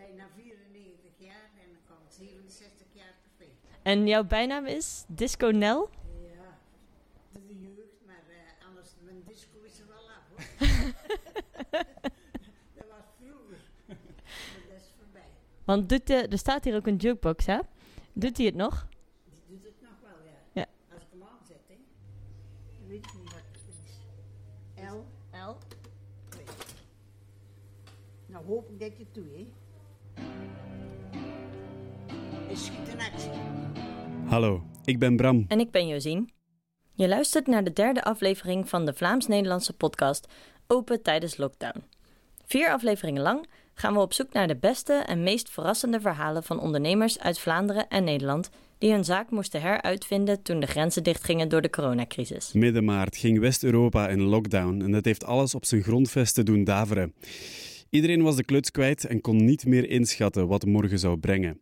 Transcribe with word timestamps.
bijna 0.00 0.28
94 0.36 1.10
jaar 1.16 1.50
en 1.62 1.68
dan 1.72 1.80
kwam 1.86 1.98
67 2.08 2.86
jaar 2.92 3.14
café. 3.22 3.50
En 3.82 4.06
jouw 4.06 4.24
bijnaam 4.24 4.66
is 4.66 5.04
Disco 5.08 5.50
Nel? 5.50 5.90
Ja, 6.22 6.58
de 7.46 7.58
jeugd, 7.60 8.00
maar 8.06 8.22
uh, 8.28 8.66
anders, 8.66 8.88
mijn 9.02 9.22
disco 9.26 9.58
is 9.62 9.78
er 9.78 9.86
wel 9.86 10.10
af 10.16 10.24
hoor. 10.28 10.42
dat 12.76 12.86
was 12.88 13.04
vroeger, 13.18 13.60
maar 13.86 13.96
dat 14.68 14.76
is 14.76 14.92
voorbij. 14.98 15.30
Want 15.64 15.88
doet 15.88 16.06
de, 16.06 16.14
er 16.14 16.38
staat 16.38 16.64
hier 16.64 16.76
ook 16.76 16.86
een 16.86 16.96
jukebox, 16.96 17.46
hè? 17.46 17.58
Doet 18.12 18.36
hij 18.36 18.46
het 18.46 18.54
nog? 18.54 18.88
Die 19.24 19.42
doet 19.48 19.64
het 19.64 19.80
nog 19.80 20.00
wel, 20.02 20.24
ja. 20.24 20.60
Ja. 20.60 20.66
Als 20.94 21.02
ik 21.02 21.08
hem 21.10 21.22
aanzet, 21.22 21.62
hè. 21.66 21.76
Dan 22.78 22.88
weet 22.88 23.06
ik 23.06 23.12
niet 23.14 23.32
wat 23.32 23.42
het 23.52 23.62
is. 23.68 23.98
L, 24.82 25.04
L. 25.50 25.56
2. 26.28 26.44
Nou 28.26 28.44
hoop 28.46 28.70
ik 28.70 28.80
dat 28.80 28.96
je 28.96 29.04
het 29.04 29.14
doet, 29.14 29.32
hè. 29.32 29.46
Is 32.50 32.64
schiet 32.64 32.88
in 32.92 33.00
actie. 33.00 33.30
Hallo, 34.26 34.62
ik 34.84 34.98
ben 34.98 35.16
Bram. 35.16 35.44
En 35.48 35.60
ik 35.60 35.70
ben 35.70 35.86
Josien. 35.86 36.30
Je 36.94 37.08
luistert 37.08 37.46
naar 37.46 37.64
de 37.64 37.72
derde 37.72 38.04
aflevering 38.04 38.68
van 38.68 38.86
de 38.86 38.94
Vlaams-Nederlandse 38.94 39.72
podcast 39.72 40.26
Open 40.66 41.02
tijdens 41.02 41.36
lockdown. 41.36 41.82
Vier 42.44 42.70
afleveringen 42.70 43.22
lang 43.22 43.46
gaan 43.74 43.94
we 43.94 44.00
op 44.00 44.12
zoek 44.12 44.32
naar 44.32 44.48
de 44.48 44.56
beste 44.56 44.92
en 44.92 45.22
meest 45.22 45.50
verrassende 45.50 46.00
verhalen 46.00 46.42
van 46.42 46.60
ondernemers 46.60 47.18
uit 47.18 47.38
Vlaanderen 47.38 47.88
en 47.88 48.04
Nederland 48.04 48.50
die 48.78 48.92
hun 48.92 49.04
zaak 49.04 49.30
moesten 49.30 49.60
heruitvinden 49.60 50.42
toen 50.42 50.60
de 50.60 50.66
grenzen 50.66 51.02
dichtgingen 51.02 51.48
door 51.48 51.62
de 51.62 51.70
coronacrisis. 51.70 52.52
Midden 52.52 52.84
maart 52.84 53.16
ging 53.16 53.38
West-Europa 53.38 54.08
in 54.08 54.20
lockdown 54.20 54.80
en 54.80 54.92
dat 54.92 55.04
heeft 55.04 55.24
alles 55.24 55.54
op 55.54 55.64
zijn 55.64 55.82
grondvesten 55.82 56.44
doen 56.44 56.64
daveren. 56.64 57.14
Iedereen 57.90 58.22
was 58.22 58.36
de 58.36 58.44
kluts 58.44 58.70
kwijt 58.70 59.04
en 59.04 59.20
kon 59.20 59.44
niet 59.44 59.66
meer 59.66 59.88
inschatten 59.88 60.48
wat 60.48 60.64
morgen 60.64 60.98
zou 60.98 61.18
brengen. 61.18 61.60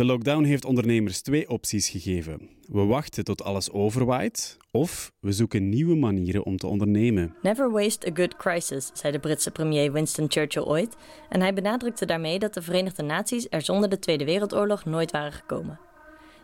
De 0.00 0.06
lockdown 0.06 0.44
heeft 0.44 0.64
ondernemers 0.64 1.20
twee 1.20 1.50
opties 1.50 1.88
gegeven. 1.88 2.48
We 2.68 2.84
wachten 2.84 3.24
tot 3.24 3.42
alles 3.42 3.70
overwaait, 3.70 4.56
of 4.70 5.12
we 5.18 5.32
zoeken 5.32 5.68
nieuwe 5.68 5.96
manieren 5.96 6.44
om 6.44 6.56
te 6.56 6.66
ondernemen. 6.66 7.34
Never 7.42 7.70
waste 7.70 8.08
a 8.10 8.10
good 8.14 8.36
crisis, 8.36 8.90
zei 8.92 9.12
de 9.12 9.18
Britse 9.18 9.50
premier 9.50 9.92
Winston 9.92 10.26
Churchill 10.28 10.62
ooit, 10.62 10.96
en 11.28 11.40
hij 11.40 11.54
benadrukte 11.54 12.06
daarmee 12.06 12.38
dat 12.38 12.54
de 12.54 12.62
Verenigde 12.62 13.02
Naties 13.02 13.46
er 13.50 13.62
zonder 13.62 13.88
de 13.88 13.98
Tweede 13.98 14.24
Wereldoorlog 14.24 14.84
nooit 14.84 15.10
waren 15.10 15.32
gekomen. 15.32 15.80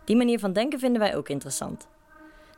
Die 0.04 0.16
manier 0.16 0.38
van 0.38 0.52
denken 0.52 0.78
vinden 0.78 1.00
wij 1.00 1.16
ook 1.16 1.28
interessant. 1.28 1.88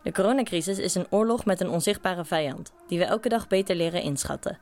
De 0.03 0.13
coronacrisis 0.13 0.79
is 0.79 0.95
een 0.95 1.07
oorlog 1.11 1.45
met 1.45 1.61
een 1.61 1.71
onzichtbare 1.71 2.25
vijand, 2.25 2.73
die 2.89 2.99
we 2.99 3.05
elke 3.05 3.29
dag 3.29 3.49
beter 3.49 3.77
leren 3.77 4.03
inschatten. 4.03 4.59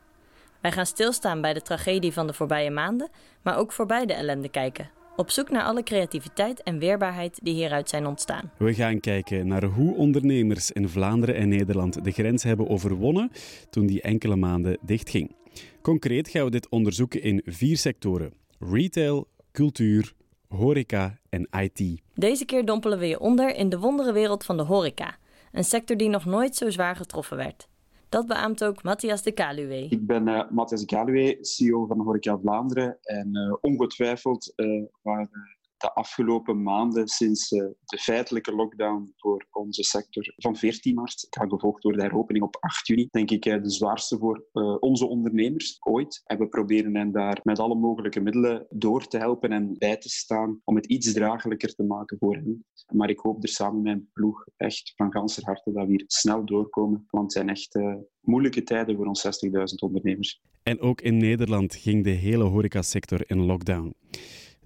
Wij 0.61 0.73
gaan 0.73 0.87
stilstaan 0.87 1.41
bij 1.41 1.53
de 1.53 1.62
tragedie 1.62 2.12
van 2.12 2.27
de 2.27 2.33
voorbije 2.33 2.70
maanden, 2.70 3.11
maar 3.42 3.59
ook 3.59 3.73
voorbij 3.73 4.07
de 4.07 4.14
ellende 4.14 4.48
kijken. 4.48 4.91
Op 5.17 5.31
zoek 5.31 5.50
naar 5.50 5.62
alle 5.62 5.83
creativiteit 5.83 6.62
en 6.62 6.78
weerbaarheid 6.78 7.39
die 7.42 7.55
hieruit 7.55 7.89
zijn 7.89 8.06
ontstaan. 8.06 8.50
We 8.59 8.75
gaan 8.75 9.00
kijken 9.00 9.47
naar 9.47 9.64
hoe 9.64 9.97
ondernemers 9.97 10.70
in 10.70 10.89
Vlaanderen 10.89 11.34
en 11.34 11.48
Nederland 11.48 12.05
de 12.05 12.11
grens 12.11 12.42
hebben 12.42 12.69
overwonnen 12.69 13.31
toen 13.70 13.86
die 13.86 14.03
enkele 14.03 14.36
maanden 14.36 14.78
dichtging. 14.81 15.34
Concreet 15.83 16.28
gaan 16.28 16.45
we 16.45 16.50
dit 16.50 16.69
onderzoeken 16.69 17.23
in 17.23 17.42
vier 17.45 17.77
sectoren: 17.77 18.33
retail, 18.58 19.28
cultuur, 19.53 20.12
horeca 20.48 21.19
en 21.28 21.48
IT. 21.61 22.01
Deze 22.14 22.45
keer 22.45 22.64
dompelen 22.64 22.98
we 22.98 23.06
je 23.06 23.20
onder 23.20 23.55
in 23.55 23.69
de 23.69 23.78
wonderenwereld 23.78 24.45
van 24.45 24.56
de 24.56 24.62
horeca, 24.62 25.17
een 25.53 25.64
sector 25.64 25.97
die 25.97 26.08
nog 26.08 26.25
nooit 26.25 26.56
zo 26.56 26.70
zwaar 26.70 26.97
getroffen 26.97 27.36
werd. 27.36 27.69
Dat 28.08 28.26
beaamt 28.26 28.64
ook 28.64 28.82
Matthias 28.82 29.22
de 29.22 29.32
Kaluwe. 29.32 29.86
Ik 29.88 30.06
ben 30.06 30.28
uh, 30.28 30.50
Matthias 30.50 30.80
de 30.80 30.86
Kaluwe, 30.86 31.38
CEO 31.40 31.86
van 31.86 32.00
Horeca 32.00 32.38
Vlaanderen. 32.38 32.98
En 33.02 33.36
uh, 33.36 33.54
ongetwijfeld 33.60 34.52
uh, 34.56 34.84
waren 35.02 35.55
de 35.77 35.92
afgelopen 35.92 36.62
maanden 36.62 37.08
sinds 37.08 37.48
de 37.48 37.98
feitelijke 37.98 38.55
lockdown 38.55 39.12
voor 39.17 39.46
onze 39.51 39.83
sector 39.83 40.34
van 40.36 40.56
14 40.56 40.95
maart, 40.95 41.27
gevolgd 41.30 41.83
door 41.83 41.92
de 41.92 42.02
heropening 42.02 42.45
op 42.45 42.56
8 42.61 42.86
juni, 42.86 43.08
denk 43.11 43.30
ik 43.30 43.42
de 43.42 43.70
zwaarste 43.70 44.18
voor 44.18 44.45
onze 44.80 45.06
ondernemers 45.06 45.77
ooit. 45.80 46.23
En 46.24 46.39
we 46.39 46.48
proberen 46.48 46.96
hen 46.96 47.12
daar 47.12 47.40
met 47.42 47.58
alle 47.58 47.74
mogelijke 47.74 48.20
middelen 48.20 48.67
door 48.70 49.06
te 49.06 49.18
helpen 49.18 49.52
en 49.52 49.78
bij 49.78 49.96
te 49.96 50.08
staan 50.08 50.61
om 50.64 50.77
het 50.77 50.86
iets 50.86 51.12
draaglijker 51.12 51.74
te 51.74 51.83
maken 51.83 52.17
voor 52.18 52.34
hen. 52.34 52.64
Maar 52.92 53.11
ik 53.11 53.18
hoop 53.18 53.42
er 53.42 53.48
samen 53.48 53.83
met 53.83 53.84
mijn 53.84 54.11
ploeg 54.12 54.46
echt 54.56 54.92
van 54.96 55.12
ganser 55.12 55.45
harte 55.45 55.72
dat 55.72 55.86
we 55.86 55.90
hier 55.90 56.05
snel 56.06 56.45
doorkomen, 56.45 57.06
want 57.11 57.24
het 57.24 57.33
zijn 57.33 57.48
echt 57.48 57.78
moeilijke 58.20 58.62
tijden 58.62 58.96
voor 58.96 59.06
ons 59.06 59.27
60.000 59.27 59.61
ondernemers. 59.78 60.40
En 60.62 60.80
ook 60.80 61.01
in 61.01 61.17
Nederland 61.17 61.74
ging 61.74 62.05
de 62.05 62.11
hele 62.11 62.45
horecasector 62.45 63.30
in 63.30 63.45
lockdown. 63.45 63.95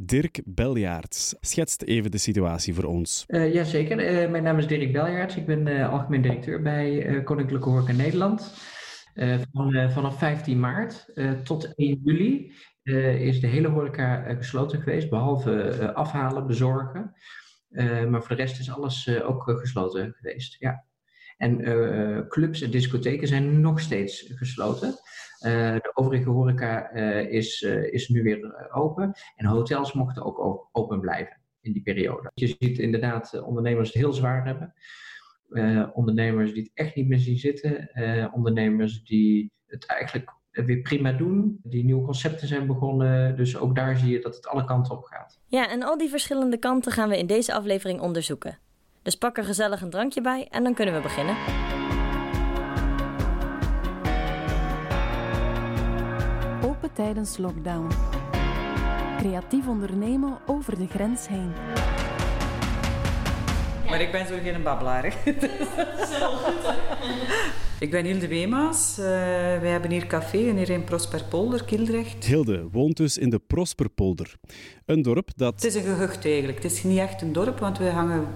Dirk 0.02 0.40
Beljaerts 0.44 1.34
schetst 1.40 1.82
even 1.82 2.10
de 2.10 2.18
situatie 2.18 2.74
voor 2.74 2.84
ons. 2.84 3.24
Uh, 3.28 3.54
Jazeker, 3.54 4.22
uh, 4.22 4.30
mijn 4.30 4.42
naam 4.42 4.58
is 4.58 4.66
Dirk 4.66 4.92
Beljaerts. 4.92 5.36
Ik 5.36 5.46
ben 5.46 5.66
uh, 5.66 5.92
algemeen 5.92 6.22
directeur 6.22 6.62
bij 6.62 7.22
Koninklijke 7.24 7.68
Horeca 7.68 7.92
Nederland. 7.92 8.54
Van, 9.52 9.90
vanaf 9.90 10.18
15 10.18 10.60
maart 10.60 11.12
tot 11.44 11.74
1 11.74 12.00
juli 12.04 12.52
is 13.18 13.40
de 13.40 13.46
hele 13.46 13.68
horeca 13.68 14.34
gesloten 14.34 14.80
geweest, 14.80 15.10
behalve 15.10 15.94
afhalen, 15.94 16.46
bezorgen. 16.46 17.14
maar 18.08 18.22
voor 18.22 18.36
de 18.36 18.42
rest 18.42 18.60
is 18.60 18.70
alles 18.70 19.20
ook 19.22 19.42
gesloten 19.46 20.12
geweest. 20.12 20.56
Ja. 20.58 20.84
En 21.40 21.68
uh, 21.68 22.28
clubs 22.28 22.60
en 22.60 22.70
discotheken 22.70 23.28
zijn 23.28 23.60
nog 23.60 23.80
steeds 23.80 24.32
gesloten. 24.34 24.88
Uh, 24.88 25.74
de 25.74 25.90
overige 25.94 26.30
horeca 26.30 26.90
is, 27.28 27.62
is 27.90 28.08
nu 28.08 28.22
weer 28.22 28.70
open. 28.72 29.12
En 29.36 29.46
hotels 29.46 29.92
mochten 29.92 30.24
ook 30.24 30.68
open 30.72 31.00
blijven 31.00 31.40
in 31.60 31.72
die 31.72 31.82
periode. 31.82 32.30
Je 32.34 32.46
ziet 32.46 32.78
inderdaad 32.78 33.42
ondernemers 33.42 33.88
het 33.88 34.02
heel 34.02 34.12
zwaar 34.12 34.46
hebben. 34.46 34.74
ondernemers 35.94 36.52
die 36.52 36.62
het 36.62 36.72
echt 36.74 36.94
niet 36.94 37.08
meer 37.08 37.18
zien 37.18 37.38
zitten. 37.38 37.90
ondernemers 38.32 39.04
die 39.04 39.52
het 39.66 39.86
eigenlijk 39.86 40.34
weer 40.50 40.80
prima 40.80 41.12
doen. 41.12 41.60
Die 41.62 41.84
nieuwe 41.84 42.04
concepten 42.04 42.48
zijn 42.48 42.66
begonnen. 42.66 43.36
Dus 43.36 43.56
ook 43.56 43.74
daar 43.74 43.96
zie 43.96 44.10
je 44.12 44.20
dat 44.20 44.34
het 44.34 44.46
alle 44.46 44.64
kanten 44.64 44.96
op 44.96 45.04
gaat. 45.04 45.40
Ja, 45.46 45.70
en 45.70 45.82
al 45.82 45.98
die 45.98 46.10
verschillende 46.10 46.58
kanten 46.58 46.92
gaan 46.92 47.08
we 47.08 47.18
in 47.18 47.26
deze 47.26 47.54
aflevering 47.54 48.00
onderzoeken. 48.00 48.58
Dus 49.02 49.16
pak 49.16 49.38
er 49.38 49.44
gezellig 49.44 49.80
een 49.80 49.90
drankje 49.90 50.20
bij 50.20 50.48
en 50.50 50.62
dan 50.62 50.74
kunnen 50.74 50.94
we 50.94 51.00
beginnen. 51.00 51.36
Open 56.64 56.92
tijdens 56.92 57.38
lockdown. 57.38 57.88
Creatief 59.18 59.66
ondernemen 59.68 60.38
over 60.46 60.78
de 60.78 60.86
grens 60.86 61.28
heen. 61.28 61.52
Maar 63.90 64.00
ik 64.00 64.12
ben 64.12 64.26
zo 64.26 64.34
geen 64.42 64.62
babbelaar. 64.62 65.04
ik 67.84 67.90
ben 67.90 68.04
Hilde 68.04 68.28
Weemaas. 68.28 68.96
Uh, 68.98 69.04
wij 69.04 69.70
hebben 69.70 69.90
hier 69.90 70.06
café 70.06 70.48
en 70.48 70.56
hier 70.56 70.70
in 70.70 70.84
Prosperpolder, 70.84 71.64
Kildrecht. 71.64 72.24
Hilde 72.24 72.68
woont 72.72 72.96
dus 72.96 73.18
in 73.18 73.30
de 73.30 73.38
Prosperpolder. 73.38 74.34
Een 74.86 75.02
dorp 75.02 75.30
dat... 75.36 75.54
Het 75.54 75.64
is 75.64 75.74
een 75.74 75.94
gehucht 75.94 76.24
eigenlijk. 76.24 76.62
Het 76.62 76.72
is 76.72 76.82
niet 76.82 76.98
echt 76.98 77.22
een 77.22 77.32
dorp, 77.32 77.58
want 77.58 77.78
we 77.78 77.88
hangen 77.88 78.26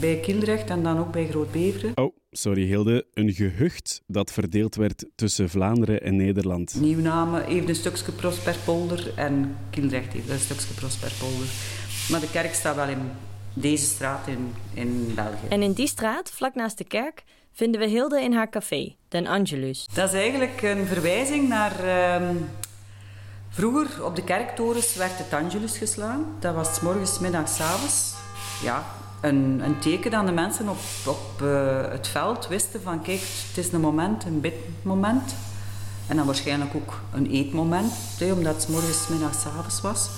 bij 0.00 0.20
Kildrecht 0.20 0.70
en 0.70 0.82
dan 0.82 0.98
ook 0.98 1.12
bij 1.12 1.26
Groot-Beveren. 1.26 1.92
Oh, 1.94 2.16
sorry 2.30 2.66
Hilde. 2.66 3.06
Een 3.12 3.32
gehucht 3.32 4.02
dat 4.06 4.32
verdeeld 4.32 4.74
werd 4.74 5.06
tussen 5.14 5.48
Vlaanderen 5.48 6.02
en 6.02 6.16
Nederland. 6.16 6.76
Nieuwname 6.80 7.42
heeft 7.46 7.68
een 7.68 7.74
stukje 7.74 8.12
Prosperpolder 8.12 9.12
en 9.16 9.56
Kildrecht 9.70 10.12
heeft 10.12 10.30
een 10.30 10.38
stukje 10.38 10.74
Prosperpolder. 10.74 11.46
Maar 12.10 12.20
de 12.20 12.30
kerk 12.30 12.54
staat 12.54 12.76
wel 12.76 12.88
in 12.88 13.10
deze 13.54 13.84
straat 13.84 14.26
in, 14.26 14.54
in 14.74 15.12
België. 15.14 15.46
En 15.48 15.62
in 15.62 15.72
die 15.72 15.86
straat, 15.86 16.30
vlak 16.30 16.54
naast 16.54 16.78
de 16.78 16.84
kerk, 16.84 17.24
vinden 17.52 17.80
we 17.80 17.86
Hilde 17.86 18.22
in 18.22 18.32
haar 18.32 18.48
café, 18.48 18.94
Den 19.08 19.26
Angelus. 19.26 19.88
Dat 19.92 20.12
is 20.12 20.20
eigenlijk 20.20 20.62
een 20.62 20.86
verwijzing 20.86 21.48
naar... 21.48 21.84
Uh, 21.84 22.28
vroeger 23.48 24.04
op 24.04 24.16
de 24.16 24.24
kerktorens 24.24 24.94
werd 24.94 25.18
het 25.18 25.32
Angelus 25.32 25.78
geslaan. 25.78 26.24
Dat 26.40 26.54
was 26.54 26.74
s 26.74 26.80
morgens, 26.80 27.18
middags, 27.18 27.60
avonds. 27.60 28.14
Ja, 28.62 28.84
een, 29.20 29.60
een 29.64 29.78
teken 29.78 30.10
dat 30.10 30.26
de 30.26 30.32
mensen 30.32 30.68
op, 30.68 30.78
op 31.06 31.40
uh, 31.42 31.90
het 31.90 32.08
veld 32.08 32.48
wisten 32.48 32.82
van... 32.82 33.02
Kijk, 33.02 33.20
het 33.48 33.56
is 33.64 33.72
een 33.72 33.80
moment, 33.80 34.24
een 34.24 34.40
bidmoment. 34.40 35.34
En 36.08 36.16
dan 36.16 36.26
waarschijnlijk 36.26 36.74
ook 36.74 37.00
een 37.12 37.30
eetmoment, 37.30 37.92
omdat 38.20 38.54
het 38.54 38.62
s 38.62 38.66
morgens, 38.66 39.08
middags, 39.08 39.46
avonds 39.46 39.80
was. 39.80 40.08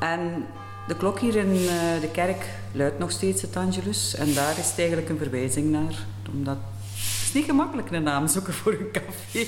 En 0.00 0.46
de 0.86 0.96
klok 0.96 1.20
hier 1.20 1.36
in 1.36 1.52
uh, 1.52 1.70
de 2.00 2.08
kerk 2.12 2.48
luidt 2.72 2.98
nog 2.98 3.10
steeds 3.10 3.42
het 3.42 3.56
Angelus. 3.56 4.14
En 4.14 4.34
daar 4.34 4.58
is 4.58 4.68
het 4.68 4.78
eigenlijk 4.78 5.08
een 5.08 5.18
verwijzing 5.18 5.70
naar. 5.70 6.06
Omdat 6.32 6.56
het 6.94 7.22
is 7.22 7.32
niet 7.32 7.44
gemakkelijk 7.44 7.90
een 7.90 8.02
naam 8.02 8.28
zoeken 8.28 8.52
voor 8.52 8.72
een 8.72 8.90
café. 8.92 9.46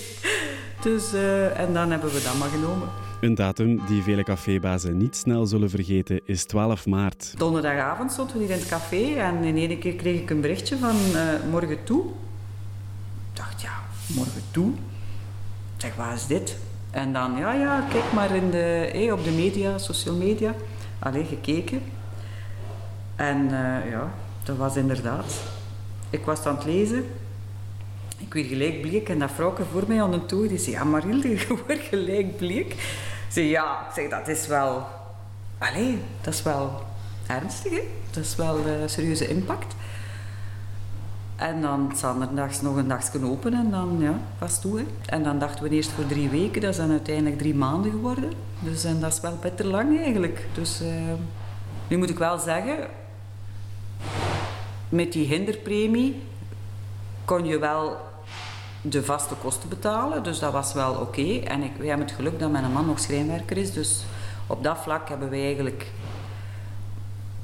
Dus, 0.83 1.15
uh, 1.15 1.59
en 1.59 1.73
dan 1.73 1.91
hebben 1.91 2.12
we 2.12 2.23
dat 2.23 2.38
maar 2.38 2.49
genomen. 2.49 2.88
Een 3.21 3.35
datum 3.35 3.81
die 3.87 4.03
vele 4.03 4.23
cafébazen 4.23 4.97
niet 4.97 5.17
snel 5.17 5.47
zullen 5.47 5.71
vergeten 5.71 6.21
is 6.25 6.44
12 6.44 6.87
maart. 6.87 7.35
Donderdagavond 7.37 8.12
stonden 8.12 8.37
we 8.37 8.43
hier 8.43 8.53
in 8.53 8.59
het 8.59 8.69
café 8.69 9.15
en 9.15 9.44
in 9.44 9.56
één 9.56 9.79
keer 9.79 9.94
kreeg 9.94 10.21
ik 10.21 10.31
een 10.31 10.41
berichtje 10.41 10.77
van 10.79 10.97
uh, 11.12 11.23
morgen 11.50 11.85
toe. 11.85 12.05
Ik 12.05 13.37
dacht, 13.37 13.61
ja, 13.61 13.73
morgen 14.15 14.43
toe? 14.50 14.73
Zeg, 15.77 15.94
wat 15.94 16.12
is 16.15 16.27
dit? 16.27 16.56
En 16.91 17.12
dan, 17.12 17.37
ja, 17.37 17.53
ja, 17.53 17.81
kijk 17.91 18.12
maar 18.12 18.35
in 18.35 18.50
de, 18.50 18.88
hey, 18.93 19.12
op 19.12 19.25
de 19.25 19.31
media, 19.31 19.79
social 19.79 20.15
media. 20.15 20.55
Alleen 20.99 21.27
gekeken. 21.27 21.83
En 23.17 23.45
uh, 23.45 23.91
ja, 23.91 24.11
dat 24.43 24.57
was 24.57 24.77
inderdaad. 24.77 25.35
Ik 26.11 26.25
was 26.25 26.45
aan 26.45 26.55
het 26.55 26.65
lezen. 26.65 27.05
Ik 28.19 28.35
werd 28.35 28.47
gelijk 28.47 28.81
bleek 28.81 29.09
en 29.09 29.19
dat 29.19 29.31
vrouwke 29.31 29.65
voor 29.73 29.85
mij 29.87 30.03
aan 30.03 30.11
de 30.11 30.27
toer, 30.27 30.49
die 30.49 30.59
zei, 30.59 30.71
ja 30.71 30.85
Marilde, 30.85 31.29
je 31.39 31.47
wordt 31.67 31.83
gelijk 31.83 32.37
bleek. 32.37 32.73
Ik 32.73 33.27
zei, 33.29 33.47
ja, 33.47 33.87
zeg, 33.95 34.09
dat 34.09 34.29
is 34.29 34.47
wel... 34.47 34.87
Allee, 35.59 35.99
dat 36.21 36.35
is 36.35 36.43
wel 36.43 36.83
ernstig? 37.27 37.81
Dat 38.11 38.25
is 38.25 38.37
wel 38.37 38.57
een 38.59 38.81
uh, 38.81 38.89
serieuze 38.89 39.29
impact. 39.29 39.75
En 41.37 41.61
dan 41.61 41.93
zanderdags 41.97 42.61
nog 42.61 42.77
een 42.77 42.88
dagje 42.88 43.25
open 43.25 43.55
en 43.55 43.71
dan 43.71 43.97
ja, 44.00 44.21
was 44.38 44.61
toe. 44.61 44.85
En 45.06 45.23
dan 45.23 45.38
dachten 45.38 45.65
we 45.65 45.71
eerst 45.71 45.91
voor 45.91 46.06
drie 46.06 46.29
weken, 46.29 46.61
dat 46.61 46.77
dan 46.77 46.91
uiteindelijk 46.91 47.38
drie 47.38 47.55
maanden 47.55 47.91
geworden. 47.91 48.33
Dus 48.59 48.85
en 48.85 49.00
dat 49.00 49.12
is 49.12 49.21
wel 49.21 49.38
beter 49.41 49.67
lang 49.67 49.99
eigenlijk. 49.99 50.47
Dus 50.55 50.83
uh, 50.83 50.88
nu 51.88 51.97
moet 51.97 52.11
ik 52.11 52.19
wel 52.19 52.38
zeggen, 52.38 52.77
met 54.88 55.12
die 55.12 55.27
hinderpremie 55.27 56.23
kon 57.25 57.44
je 57.44 57.59
wel 57.59 57.97
de 58.81 59.05
vaste 59.05 59.35
kosten 59.35 59.69
betalen, 59.69 60.23
dus 60.23 60.38
dat 60.38 60.53
was 60.53 60.73
wel 60.73 60.94
oké. 60.94 61.38
En 61.38 61.62
ik, 61.62 61.73
wij 61.77 61.88
hebben 61.88 62.06
het 62.06 62.17
geluk 62.17 62.38
dat 62.38 62.50
mijn 62.50 62.73
man 62.73 62.87
nog 62.87 63.00
schrijnwerker 63.00 63.56
is, 63.56 63.73
dus 63.73 64.05
op 64.47 64.62
dat 64.62 64.79
vlak 64.79 65.09
hebben 65.09 65.31
wij 65.31 65.44
eigenlijk 65.44 65.87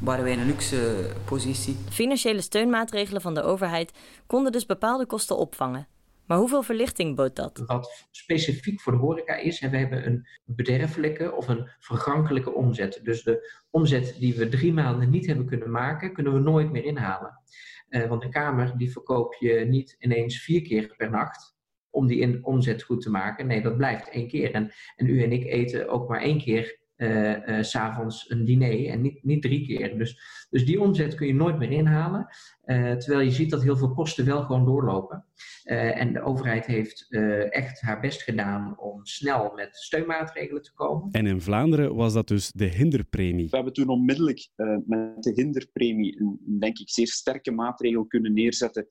waren 0.03 0.25
wij 0.25 0.33
in 0.33 0.39
een 0.39 0.47
luxe 0.47 1.11
positie. 1.25 1.77
Financiële 1.91 2.41
steunmaatregelen 2.41 3.21
van 3.21 3.35
de 3.35 3.43
overheid 3.43 3.93
konden 4.27 4.53
dus 4.53 4.67
bepaalde 4.67 5.07
kosten 5.07 5.37
opvangen. 5.37 5.87
Maar 6.27 6.39
hoeveel 6.39 6.63
verlichting 6.63 7.17
bood 7.17 7.37
dat? 7.37 7.63
Wat 7.67 8.07
specifiek 8.11 8.81
voor 8.81 8.93
de 8.93 8.99
horeca 8.99 9.35
is, 9.35 9.61
en 9.61 9.71
we 9.71 9.77
hebben 9.77 10.07
een 10.07 10.27
bederfelijke 10.45 11.35
of 11.35 11.49
een 11.49 11.69
vergankelijke 11.79 12.53
omzet. 12.55 13.01
Dus 13.03 13.23
de 13.23 13.61
omzet 13.71 14.17
die 14.19 14.35
we 14.35 14.49
drie 14.49 14.73
maanden 14.73 15.11
niet 15.11 15.27
hebben 15.27 15.47
kunnen 15.47 15.71
maken, 15.71 16.13
kunnen 16.13 16.33
we 16.33 16.39
nooit 16.39 16.73
meer 16.73 16.85
inhalen. 16.85 17.41
Uh, 17.89 18.09
want 18.09 18.25
een 18.25 18.31
kamer 18.31 18.73
die 18.77 18.93
verkoop 18.93 19.35
je 19.35 19.55
niet 19.55 19.97
ineens 19.99 20.43
vier 20.43 20.63
keer 20.63 20.95
per 20.97 21.11
nacht 21.11 21.57
om 21.91 22.07
die 22.07 22.19
in 22.19 22.45
omzet 22.45 22.83
goed 22.83 23.03
te 23.03 23.11
maken. 23.11 23.47
Nee, 23.47 23.63
dat 23.63 23.77
blijft 23.77 24.09
één 24.09 24.29
keer. 24.29 24.55
En, 24.55 24.73
en 24.97 25.07
u 25.07 25.23
en 25.23 25.33
ik 25.33 25.45
eten 25.45 25.89
ook 25.89 26.09
maar 26.09 26.21
één 26.21 26.39
keer 26.39 26.81
uh, 27.03 27.47
uh, 27.47 27.63
s'avonds 27.63 28.31
een 28.31 28.45
diner 28.45 28.87
en 28.89 29.01
niet, 29.01 29.25
niet 29.25 29.43
drie 29.43 29.67
keer. 29.67 29.99
Dus, 29.99 30.47
dus 30.51 30.67
die 30.67 30.81
omzet 30.81 31.15
kun 31.15 31.27
je 31.27 31.35
nooit 31.35 31.59
meer 31.59 31.71
inhalen. 31.71 32.27
Uh, 32.65 32.93
terwijl 32.93 33.21
je 33.21 33.31
ziet 33.31 33.51
dat 33.51 33.63
heel 33.63 33.77
veel 33.77 33.93
kosten 33.93 34.25
wel 34.25 34.43
gewoon 34.43 34.65
doorlopen. 34.65 35.25
Uh, 35.65 36.01
en 36.01 36.13
de 36.13 36.23
overheid 36.23 36.67
heeft 36.67 37.07
uh, 37.09 37.55
echt 37.57 37.81
haar 37.81 38.01
best 38.01 38.23
gedaan 38.23 38.79
om 38.79 39.07
snel 39.07 39.53
met 39.55 39.77
steunmaatregelen 39.77 40.63
te 40.63 40.73
komen. 40.75 41.09
En 41.11 41.27
in 41.27 41.41
Vlaanderen 41.41 41.95
was 41.95 42.13
dat 42.13 42.29
dus 42.29 42.53
de 42.53 42.65
hinderpremie. 42.65 43.49
We 43.49 43.57
hebben 43.57 43.73
toen 43.73 43.89
onmiddellijk 43.89 44.49
met 44.87 45.23
de 45.23 45.33
hinderpremie 45.35 46.21
een, 46.21 46.59
denk 46.61 46.79
ik, 46.79 46.91
zeer 46.91 47.07
sterke 47.07 47.51
maatregel 47.51 48.07
kunnen 48.07 48.33
neerzetten, 48.33 48.87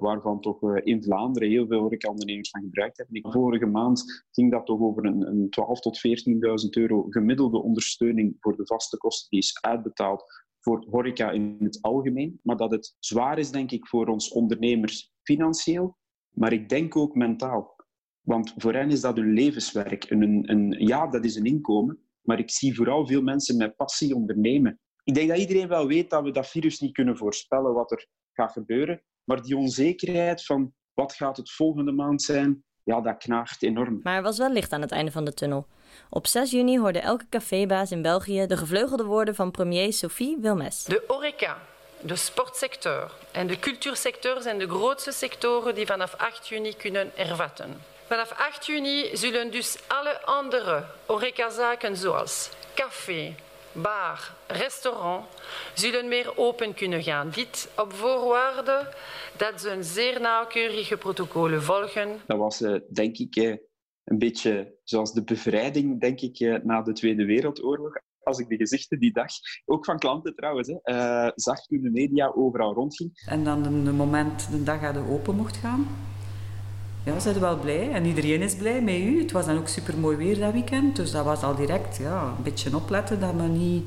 waarvan 0.00 0.40
toch 0.40 0.78
in 0.78 1.02
Vlaanderen 1.02 1.48
heel 1.48 1.66
veel 1.66 1.80
horecaondernemers 1.80 2.50
van 2.50 2.62
gebruikt 2.62 2.96
hebben. 2.96 3.32
Vorige 3.32 3.66
maand 3.66 4.24
ging 4.30 4.50
dat 4.50 4.66
toch 4.66 4.80
over 4.80 5.04
een, 5.04 5.26
een 5.26 5.44
12.000 5.44 5.50
tot 5.80 6.00
14.000 6.64 6.68
euro 6.70 7.06
gemiddelde 7.08 7.62
ondersteuning 7.62 8.36
voor 8.40 8.56
de 8.56 8.66
vaste 8.66 8.96
kosten 8.96 9.30
die 9.30 9.38
is 9.38 9.58
uitbetaald 9.60 10.24
voor 10.62 10.86
horeca 10.90 11.30
in 11.30 11.56
het 11.60 11.78
algemeen. 11.80 12.40
Maar 12.42 12.56
dat 12.56 12.70
het 12.70 12.96
zwaar 12.98 13.38
is, 13.38 13.50
denk 13.50 13.70
ik, 13.70 13.86
voor 13.86 14.06
ons 14.06 14.28
ondernemers 14.28 15.12
financieel, 15.22 15.96
maar 16.30 16.52
ik 16.52 16.68
denk 16.68 16.96
ook 16.96 17.14
mentaal. 17.14 17.76
Want 18.20 18.54
voor 18.56 18.72
hen 18.72 18.90
is 18.90 19.00
dat 19.00 19.16
hun 19.16 19.32
levenswerk. 19.32 20.10
Een, 20.10 20.50
een, 20.50 20.74
ja, 20.78 21.06
dat 21.06 21.24
is 21.24 21.36
een 21.36 21.44
inkomen, 21.44 21.98
maar 22.22 22.38
ik 22.38 22.50
zie 22.50 22.74
vooral 22.74 23.06
veel 23.06 23.22
mensen 23.22 23.56
met 23.56 23.76
passie 23.76 24.14
ondernemen. 24.14 24.80
Ik 25.04 25.14
denk 25.14 25.28
dat 25.28 25.38
iedereen 25.38 25.68
wel 25.68 25.86
weet 25.86 26.10
dat 26.10 26.22
we 26.24 26.30
dat 26.30 26.48
virus 26.48 26.80
niet 26.80 26.92
kunnen 26.92 27.16
voorspellen 27.16 27.74
wat 27.74 27.90
er 27.90 28.06
gaat 28.32 28.52
gebeuren, 28.52 29.02
maar 29.24 29.42
die 29.42 29.56
onzekerheid 29.56 30.44
van 30.44 30.72
wat 30.94 31.12
gaat 31.12 31.36
het 31.36 31.50
volgende 31.50 31.92
maand 31.92 32.22
zijn, 32.22 32.64
ja, 32.84 33.00
dat 33.00 33.16
knaagt 33.16 33.62
enorm. 33.62 34.00
Maar 34.02 34.16
er 34.16 34.22
was 34.22 34.38
wel 34.38 34.52
licht 34.52 34.72
aan 34.72 34.80
het 34.80 34.92
einde 34.92 35.10
van 35.10 35.24
de 35.24 35.34
tunnel. 35.34 35.66
Op 36.10 36.26
6 36.26 36.50
juni 36.50 36.78
hoorde 36.78 36.98
elke 36.98 37.24
cafébaas 37.30 37.90
in 37.90 38.02
België 38.02 38.46
de 38.46 38.56
gevleugelde 38.56 39.04
woorden 39.04 39.34
van 39.34 39.50
premier 39.50 39.92
Sophie 39.92 40.36
Wilmes. 40.40 40.84
De 40.84 41.04
horeca, 41.06 41.58
de 42.00 42.16
sportsector 42.16 43.10
en 43.32 43.46
de 43.46 43.58
cultuursector 43.58 44.40
zijn 44.40 44.58
de 44.58 44.68
grootste 44.68 45.12
sectoren 45.12 45.74
die 45.74 45.86
vanaf 45.86 46.14
8 46.14 46.48
juni 46.48 46.76
kunnen 46.76 47.16
ervatten. 47.16 47.80
Vanaf 48.06 48.32
8 48.38 48.66
juni 48.66 49.16
zullen 49.16 49.50
dus 49.50 49.78
alle 49.86 50.20
andere 50.24 50.84
horecazaken 51.06 51.96
zoals 51.96 52.50
café, 52.74 53.34
bar, 53.72 54.34
restaurant 54.46 55.26
zullen 55.74 56.08
meer 56.08 56.38
open 56.38 56.74
kunnen 56.74 57.02
gaan. 57.02 57.30
Dit 57.30 57.68
op 57.76 57.92
voorwaarde 57.92 58.88
dat 59.36 59.60
ze 59.60 59.70
een 59.70 59.84
zeer 59.84 60.20
nauwkeurige 60.20 60.96
protocollen 60.96 61.62
volgen. 61.62 62.20
Dat 62.26 62.38
was, 62.38 62.60
uh, 62.60 62.80
denk 62.88 63.16
ik, 63.16 63.36
uh, 63.36 63.56
een 64.04 64.18
beetje 64.18 64.78
zoals 64.84 65.12
de 65.12 65.24
bevrijding, 65.24 66.00
denk 66.00 66.20
ik, 66.20 66.40
uh, 66.40 66.58
na 66.62 66.82
de 66.82 66.92
Tweede 66.92 67.24
Wereldoorlog. 67.24 67.92
Als 68.22 68.38
ik 68.38 68.48
de 68.48 68.56
gezichten 68.56 69.00
die 69.00 69.12
dag, 69.12 69.30
ook 69.64 69.84
van 69.84 69.98
klanten 69.98 70.34
trouwens, 70.34 70.68
hè, 70.82 71.30
zag 71.34 71.66
toen 71.66 71.82
de 71.82 71.90
media 71.90 72.32
overal 72.34 72.74
rondging. 72.74 73.10
En 73.26 73.44
dan 73.44 73.62
de 73.84 73.92
moment, 73.92 74.50
de 74.50 74.62
dag 74.62 74.80
dat 74.80 74.94
de 74.94 75.10
open 75.10 75.36
mocht 75.36 75.56
gaan, 75.56 75.86
ja, 77.04 77.18
zijn 77.18 77.40
wel 77.40 77.58
blij 77.58 77.90
en 77.90 78.04
iedereen 78.04 78.42
is 78.42 78.56
blij 78.56 78.82
met 78.82 78.94
u. 78.94 79.20
Het 79.20 79.32
was 79.32 79.46
dan 79.46 79.58
ook 79.58 79.68
super 79.68 79.98
mooi 79.98 80.16
weer 80.16 80.38
dat 80.38 80.52
weekend, 80.52 80.96
dus 80.96 81.10
dat 81.10 81.24
was 81.24 81.42
al 81.42 81.54
direct 81.56 81.96
ja, 81.96 82.34
een 82.36 82.42
beetje 82.42 82.76
opletten 82.76 83.20
dat 83.20 83.34
we 83.34 83.42
niet 83.42 83.84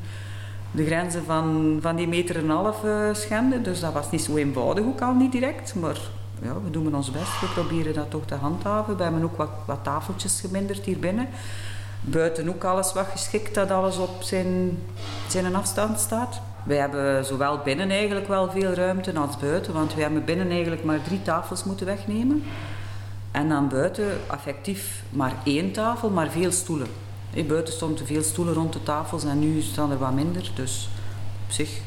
de 0.71 0.85
grenzen 0.85 1.23
van, 1.23 1.77
van 1.81 1.95
die 1.95 2.07
meter 2.07 2.35
en 2.35 2.43
een 2.43 2.49
half 2.49 2.83
uh, 2.83 3.13
schenden. 3.13 3.63
Dus 3.63 3.79
dat 3.79 3.93
was 3.93 4.11
niet 4.11 4.21
zo 4.21 4.35
eenvoudig 4.35 4.85
ook 4.85 5.01
al 5.01 5.13
niet 5.13 5.31
direct, 5.31 5.75
maar 5.75 5.99
ja, 6.41 6.53
we 6.63 6.69
doen 6.69 6.95
ons 6.95 7.11
best. 7.11 7.39
We 7.39 7.47
proberen 7.47 7.93
dat 7.93 8.09
toch 8.09 8.25
te 8.25 8.35
handhaven. 8.35 8.97
We 8.97 9.03
hebben 9.03 9.23
ook 9.23 9.37
wat, 9.37 9.49
wat 9.65 9.83
tafeltjes 9.83 10.39
geminderd 10.39 10.85
hier 10.85 10.99
binnen. 10.99 11.27
Buiten 12.01 12.49
ook 12.49 12.63
alles 12.63 12.93
wat 12.93 13.05
geschikt 13.05 13.55
dat 13.55 13.71
alles 13.71 13.97
op 13.97 14.23
zijn, 14.23 14.79
zijn 15.27 15.55
afstand 15.55 15.99
staat. 15.99 16.41
Wij 16.63 16.77
hebben 16.77 17.25
zowel 17.25 17.57
binnen 17.57 17.89
eigenlijk 17.89 18.27
wel 18.27 18.51
veel 18.51 18.73
ruimte 18.73 19.13
als 19.13 19.37
buiten, 19.37 19.73
want 19.73 19.93
we 19.93 20.01
hebben 20.01 20.25
binnen 20.25 20.49
eigenlijk 20.49 20.83
maar 20.83 21.01
drie 21.01 21.21
tafels 21.21 21.63
moeten 21.63 21.85
wegnemen. 21.85 22.43
En 23.31 23.49
dan 23.49 23.69
buiten 23.69 24.05
effectief 24.31 25.03
maar 25.09 25.33
één 25.43 25.71
tafel, 25.71 26.09
maar 26.09 26.29
veel 26.29 26.51
stoelen. 26.51 26.87
Buiten 27.47 27.73
stonden 27.73 28.05
veel 28.05 28.23
stoelen 28.23 28.53
rond 28.53 28.73
de 28.73 28.83
tafels 28.83 29.23
en 29.23 29.39
nu 29.39 29.61
staan 29.61 29.91
er 29.91 29.97
wat 29.97 30.13
minder. 30.13 30.51
Dus 30.55 30.89
op 31.45 31.51
zich 31.51 31.79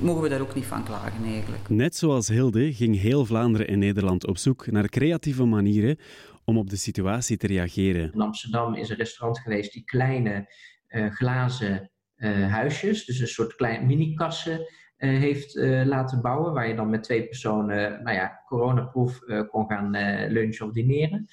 mogen 0.00 0.22
we 0.22 0.28
daar 0.28 0.40
ook 0.40 0.54
niet 0.54 0.64
van 0.64 0.84
klagen 0.84 1.24
eigenlijk. 1.24 1.68
Net 1.68 1.96
zoals 1.96 2.28
Hilde 2.28 2.72
ging 2.72 3.00
heel 3.00 3.24
Vlaanderen 3.24 3.68
en 3.68 3.78
Nederland 3.78 4.26
op 4.26 4.38
zoek 4.38 4.70
naar 4.70 4.88
creatieve 4.88 5.44
manieren 5.44 5.98
om 6.44 6.58
op 6.58 6.70
de 6.70 6.76
situatie 6.76 7.36
te 7.36 7.46
reageren. 7.46 8.12
In 8.12 8.20
Amsterdam 8.20 8.74
is 8.74 8.88
een 8.88 8.96
restaurant 8.96 9.38
geweest 9.38 9.72
die 9.72 9.84
kleine 9.84 10.54
uh, 10.88 11.10
glazen 11.10 11.90
uh, 12.16 12.52
huisjes, 12.52 13.04
dus 13.04 13.18
een 13.18 13.26
soort 13.28 13.54
klein 13.54 13.86
mini-kassen, 13.86 14.58
uh, 14.60 15.18
heeft 15.18 15.54
laten 15.84 16.20
bouwen. 16.20 16.52
Waar 16.52 16.68
je 16.68 16.74
dan 16.74 16.90
met 16.90 17.02
twee 17.02 17.24
personen, 17.24 18.02
nou 18.02 18.16
ja, 18.16 18.42
coronaproof 18.46 19.18
kon 19.50 19.66
gaan 19.66 19.90
lunchen 20.32 20.66
of 20.66 20.72
dineren. 20.72 21.26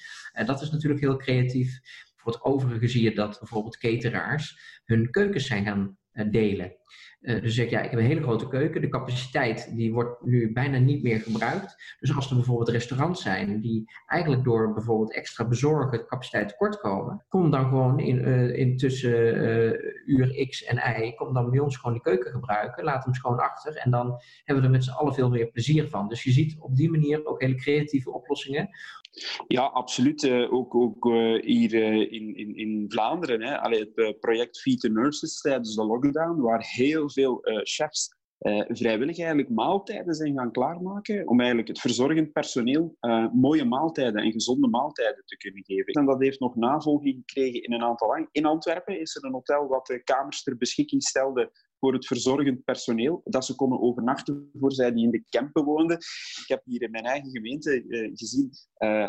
dat 0.46 0.62
is 0.62 0.70
natuurlijk 0.70 1.00
heel 1.00 1.16
creatief. 1.16 1.80
Voor 2.16 2.32
het 2.32 2.44
overige 2.44 2.88
zie 2.88 3.02
je 3.02 3.14
dat 3.14 3.38
bijvoorbeeld 3.38 3.78
cateraars 3.78 4.58
hun 4.84 5.10
keukens 5.10 5.46
zijn 5.46 5.64
gaan 5.64 5.98
delen. 6.30 6.76
Uh, 7.24 7.42
dus 7.42 7.54
zeg 7.54 7.70
ja, 7.70 7.80
ik 7.80 7.90
heb 7.90 7.98
een 7.98 8.06
hele 8.06 8.22
grote 8.22 8.48
keuken. 8.48 8.80
De 8.80 8.88
capaciteit 8.88 9.76
die 9.76 9.92
wordt 9.92 10.24
nu 10.24 10.52
bijna 10.52 10.78
niet 10.78 11.02
meer 11.02 11.20
gebruikt. 11.20 11.96
Dus 12.00 12.16
als 12.16 12.30
er 12.30 12.36
bijvoorbeeld 12.36 12.68
restaurants 12.68 13.22
zijn 13.22 13.60
die 13.60 13.84
eigenlijk 14.06 14.44
door 14.44 14.72
bijvoorbeeld 14.72 15.14
extra 15.14 15.44
bezorgen 15.44 16.06
capaciteit 16.06 16.48
tekort 16.48 16.80
komen, 16.80 17.24
kom 17.28 17.50
dan 17.50 17.64
gewoon 17.68 18.00
in, 18.00 18.28
uh, 18.28 18.76
tussen 18.76 19.36
uh, 19.36 19.72
uur 20.06 20.46
X 20.48 20.64
en 20.64 20.76
Y, 20.76 21.14
kom 21.14 21.34
dan 21.34 21.50
bij 21.50 21.60
ons 21.60 21.76
gewoon 21.76 21.92
die 21.92 22.02
keuken 22.02 22.30
gebruiken. 22.30 22.84
Laat 22.84 23.04
hem 23.04 23.14
schoon 23.14 23.38
achter 23.38 23.76
en 23.76 23.90
dan 23.90 24.20
hebben 24.44 24.64
we 24.64 24.70
er 24.70 24.74
met 24.74 24.84
z'n 24.84 24.90
allen 24.90 25.14
veel 25.14 25.30
meer 25.30 25.46
plezier 25.46 25.88
van. 25.88 26.08
Dus 26.08 26.22
je 26.22 26.30
ziet 26.30 26.56
op 26.58 26.76
die 26.76 26.90
manier 26.90 27.26
ook 27.26 27.40
hele 27.40 27.54
creatieve 27.54 28.12
oplossingen. 28.12 28.68
Ja, 29.46 29.62
absoluut. 29.62 30.30
ook 30.30 30.74
ook 30.74 31.04
hier 31.40 31.74
in, 32.12 32.36
in, 32.36 32.56
in 32.56 32.84
Vlaanderen. 32.88 33.42
Hè. 33.42 33.58
Allee, 33.58 33.90
het 33.94 34.20
project 34.20 34.60
Feed 34.60 34.80
the 34.80 34.90
Nurses 34.90 35.40
tijdens 35.40 35.74
de 35.74 35.84
lockdown, 35.84 36.40
waar 36.40 36.64
heel 36.66 37.10
veel 37.10 37.38
chefs 37.62 38.08
vrijwillig 38.68 39.18
eigenlijk 39.18 39.48
maaltijden 39.48 40.14
zijn 40.14 40.36
gaan 40.36 40.52
klaarmaken 40.52 41.28
om 41.28 41.38
eigenlijk 41.38 41.68
het 41.68 41.80
verzorgend 41.80 42.32
personeel 42.32 42.96
mooie 43.32 43.64
maaltijden 43.64 44.22
en 44.22 44.32
gezonde 44.32 44.68
maaltijden 44.68 45.22
te 45.24 45.36
kunnen 45.36 45.64
geven. 45.64 45.92
En 45.92 46.06
dat 46.06 46.20
heeft 46.20 46.40
nog 46.40 46.56
navolging 46.56 47.22
gekregen 47.26 47.62
in 47.62 47.72
een 47.72 47.82
aantal 47.82 48.08
lang. 48.08 48.28
In 48.32 48.44
Antwerpen 48.44 49.00
is 49.00 49.16
er 49.16 49.24
een 49.24 49.32
hotel 49.32 49.66
wat 49.66 49.86
de 49.86 50.02
kamers 50.02 50.42
ter 50.42 50.56
beschikking 50.56 51.02
stelde 51.02 51.50
voor 51.84 51.92
het 51.92 52.06
verzorgend 52.06 52.64
personeel, 52.64 53.20
dat 53.24 53.44
ze 53.44 53.54
konden 53.54 53.80
overnachten 53.80 54.50
voor 54.60 54.72
zij 54.72 54.92
die 54.92 55.04
in 55.04 55.10
de 55.10 55.24
campen 55.30 55.64
woonden. 55.64 55.96
Ik 55.96 56.44
heb 56.46 56.62
hier 56.64 56.82
in 56.82 56.90
mijn 56.90 57.04
eigen 57.04 57.30
gemeente 57.30 57.84
gezien 58.14 58.50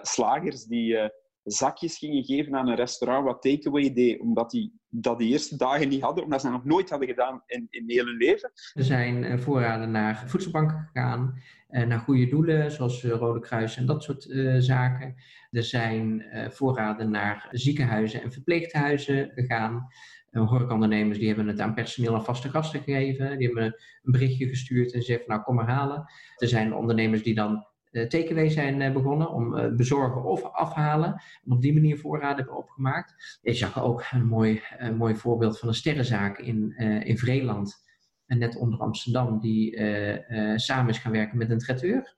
slagers 0.02 0.64
die 0.64 1.12
zakjes 1.44 1.98
gingen 1.98 2.24
geven 2.24 2.56
aan 2.56 2.68
een 2.68 2.76
restaurant 2.76 3.26
wat 3.26 3.42
takeaway 3.42 3.94
deed, 3.94 4.20
omdat 4.20 4.52
die 4.52 4.80
dat 4.90 5.18
de 5.18 5.26
eerste 5.26 5.58
dagen 5.58 5.90
niet 5.90 6.02
hadden, 6.02 6.24
omdat 6.24 6.42
ze 6.42 6.48
dat 6.48 6.56
nog 6.56 6.66
nooit 6.66 6.90
hadden 6.90 7.08
gedaan 7.08 7.44
in, 7.46 7.68
in 7.70 7.84
heel 7.88 8.06
hun 8.06 8.18
leven. 8.18 8.52
Er 8.74 8.84
zijn 8.84 9.24
eh, 9.24 9.40
voorraden 9.40 9.92
naar 9.92 10.24
voedselbanken 10.30 10.90
gegaan, 10.94 11.42
naar 11.70 12.00
goede 12.00 12.28
doelen, 12.28 12.72
zoals 12.72 13.04
Rode 13.04 13.40
Kruis 13.40 13.78
en 13.78 13.86
dat 13.86 14.04
soort 14.04 14.28
zaken. 14.58 15.16
Er 15.52 15.64
zijn 15.64 16.26
voorraden 16.52 17.10
naar 17.12 17.48
ziekenhuizen 17.52 18.22
en 18.22 18.32
verpleeghuizen 18.32 19.32
gegaan. 19.34 19.88
Horecaondernemers 20.42 21.18
die 21.18 21.28
hebben 21.28 21.48
het 21.48 21.60
aan 21.60 21.74
personeel 21.74 22.14
en 22.14 22.24
vaste 22.24 22.50
gasten 22.50 22.82
gegeven. 22.82 23.38
Die 23.38 23.48
hebben 23.48 23.66
een 24.04 24.12
berichtje 24.12 24.48
gestuurd 24.48 24.94
en 24.94 25.02
zeggen, 25.02 25.28
nou 25.28 25.42
kom 25.42 25.56
maar 25.56 25.70
halen. 25.70 26.06
Er 26.38 26.48
zijn 26.48 26.74
ondernemers 26.74 27.24
die 27.24 27.36
dan 27.36 27.66
uh, 27.92 28.50
zijn 28.50 28.82
uh, 28.82 28.94
begonnen, 28.94 29.32
om 29.32 29.58
uh, 29.58 29.76
bezorgen 29.76 30.24
of 30.24 30.44
afhalen. 30.44 31.22
En 31.46 31.52
op 31.52 31.62
die 31.62 31.74
manier 31.74 31.98
voorraden 31.98 32.38
hebben 32.38 32.58
opgemaakt. 32.58 33.40
Ik 33.42 33.56
zag 33.56 33.84
ook 33.84 34.04
een 34.12 34.26
mooi, 34.26 34.62
mooi 34.98 35.16
voorbeeld 35.16 35.60
van 35.60 35.68
een 35.68 35.74
sterrenzaak 35.74 36.38
in, 36.38 36.72
in 37.06 37.18
Vreeland. 37.18 37.84
En 38.26 38.38
net 38.38 38.56
onder 38.56 38.80
Amsterdam, 38.80 39.40
die 39.40 39.80
samen 40.56 40.90
is 40.90 40.98
gaan 40.98 41.12
werken 41.12 41.38
met 41.38 41.50
een 41.50 41.60
traiteur. 41.60 42.16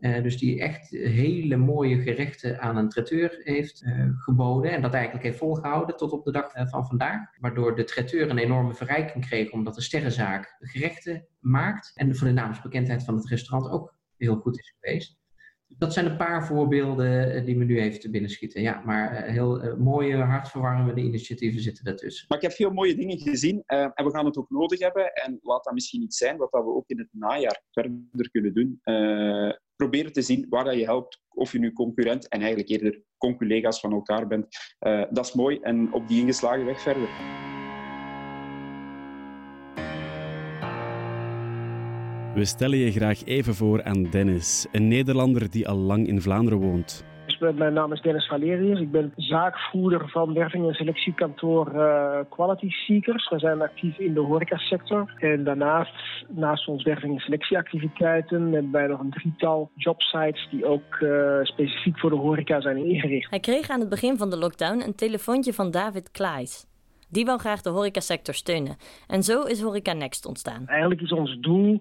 Dus 0.00 0.38
die 0.38 0.60
echt 0.60 0.90
hele 0.90 1.56
mooie 1.56 2.02
gerechten 2.02 2.60
aan 2.60 2.76
een 2.76 2.88
traiteur 2.88 3.40
heeft 3.42 3.84
geboden. 4.16 4.72
En 4.72 4.82
dat 4.82 4.94
eigenlijk 4.94 5.24
heeft 5.24 5.38
volgehouden 5.38 5.96
tot 5.96 6.12
op 6.12 6.24
de 6.24 6.32
dag 6.32 6.50
van 6.68 6.86
vandaag. 6.86 7.38
Waardoor 7.40 7.76
de 7.76 7.84
traiteur 7.84 8.30
een 8.30 8.38
enorme 8.38 8.74
verrijking 8.74 9.26
kreeg, 9.26 9.50
omdat 9.50 9.74
de 9.74 9.82
sterrenzaak 9.82 10.56
gerechten 10.58 11.26
maakt. 11.38 11.92
En 11.94 12.16
voor 12.16 12.26
de 12.26 12.32
naamsbekendheid 12.32 13.04
van 13.04 13.14
het 13.14 13.28
restaurant 13.28 13.72
ook 13.72 13.94
heel 14.16 14.36
goed 14.36 14.58
is 14.58 14.74
geweest. 14.80 15.18
Dat 15.78 15.92
zijn 15.92 16.06
een 16.06 16.16
paar 16.16 16.46
voorbeelden 16.46 17.32
eh, 17.32 17.44
die 17.44 17.56
me 17.56 17.64
nu 17.64 17.80
even 17.80 18.00
te 18.00 18.10
binnen 18.10 18.30
schieten. 18.30 18.62
Ja, 18.62 18.82
maar 18.84 19.12
eh, 19.12 19.32
heel 19.32 19.76
mooie, 19.76 20.16
hartverwarmende 20.16 21.00
initiatieven 21.00 21.60
zitten 21.60 21.84
daartussen. 21.84 22.24
Maar 22.28 22.38
ik 22.38 22.44
heb 22.44 22.52
veel 22.52 22.70
mooie 22.70 22.94
dingen 22.94 23.18
gezien 23.18 23.62
en 23.66 24.04
we 24.04 24.10
gaan 24.10 24.24
het 24.24 24.36
ook 24.36 24.50
nodig 24.50 24.78
hebben. 24.78 25.12
En 25.12 25.38
laat 25.42 25.64
dat 25.64 25.72
misschien 25.72 26.02
iets 26.02 26.16
zijn 26.16 26.36
wat 26.36 26.50
we 26.50 26.58
ook 26.58 26.88
in 26.88 26.98
het 26.98 27.08
najaar 27.10 27.62
verder 27.70 28.30
kunnen 28.30 28.54
doen. 28.54 28.80
Proberen 29.80 30.12
te 30.12 30.22
zien 30.22 30.46
waar 30.48 30.64
dat 30.64 30.74
je 30.74 30.84
helpt, 30.84 31.20
of 31.28 31.52
je 31.52 31.58
nu 31.58 31.72
concurrent 31.72 32.28
en 32.28 32.38
eigenlijk 32.40 32.68
eerder 32.68 33.02
conculega's 33.18 33.80
van 33.80 33.92
elkaar 33.92 34.26
bent. 34.26 34.46
dat 35.10 35.26
is 35.26 35.32
mooi 35.32 35.58
en 35.62 35.92
op 35.92 36.08
die 36.08 36.20
ingeslagen 36.20 36.64
weg 36.64 36.80
verder. 36.80 37.08
We 42.34 42.44
stellen 42.44 42.78
je 42.78 42.92
graag 42.92 43.24
even 43.24 43.54
voor 43.54 43.82
aan 43.82 44.10
Dennis, 44.10 44.66
een 44.72 44.88
Nederlander 44.88 45.50
die 45.50 45.68
al 45.68 45.76
lang 45.76 46.06
in 46.06 46.22
Vlaanderen 46.22 46.58
woont. 46.58 47.04
Mijn 47.40 47.72
naam 47.72 47.92
is 47.92 48.00
Dennis 48.00 48.26
Valerius. 48.26 48.80
Ik 48.80 48.90
ben 48.90 49.12
zaakvoerder 49.16 50.08
van 50.08 50.34
werving- 50.34 50.66
en 50.66 50.74
selectiekantoor 50.74 51.74
uh, 51.74 52.18
Quality 52.28 52.68
Seekers. 52.68 53.28
We 53.28 53.38
zijn 53.38 53.62
actief 53.62 53.98
in 53.98 54.14
de 54.14 54.20
horecasector. 54.20 55.14
En 55.16 55.44
daarnaast, 55.44 56.24
naast 56.28 56.68
ons 56.68 56.82
werving- 56.82 57.14
en 57.14 57.20
selectieactiviteiten, 57.20 58.52
hebben 58.52 58.72
wij 58.72 58.86
nog 58.86 59.00
een 59.00 59.10
drietal 59.10 59.70
jobsites 59.74 60.48
die 60.50 60.64
ook 60.64 61.00
uh, 61.00 61.38
specifiek 61.42 61.98
voor 61.98 62.10
de 62.10 62.16
horeca 62.16 62.60
zijn 62.60 62.76
ingericht. 62.76 63.30
Hij 63.30 63.40
kreeg 63.40 63.70
aan 63.70 63.80
het 63.80 63.88
begin 63.88 64.16
van 64.16 64.30
de 64.30 64.38
lockdown 64.38 64.80
een 64.80 64.94
telefoontje 64.94 65.52
van 65.52 65.70
David 65.70 66.10
Klaes. 66.10 66.66
Die 67.08 67.24
wil 67.24 67.38
graag 67.38 67.62
de 67.62 67.70
horecasector 67.70 68.34
steunen. 68.34 68.76
En 69.06 69.22
zo 69.22 69.42
is 69.42 69.60
Horeca 69.60 69.92
Next 69.92 70.26
ontstaan. 70.26 70.66
Eigenlijk 70.66 71.00
is 71.00 71.12
ons 71.12 71.38
doel 71.40 71.80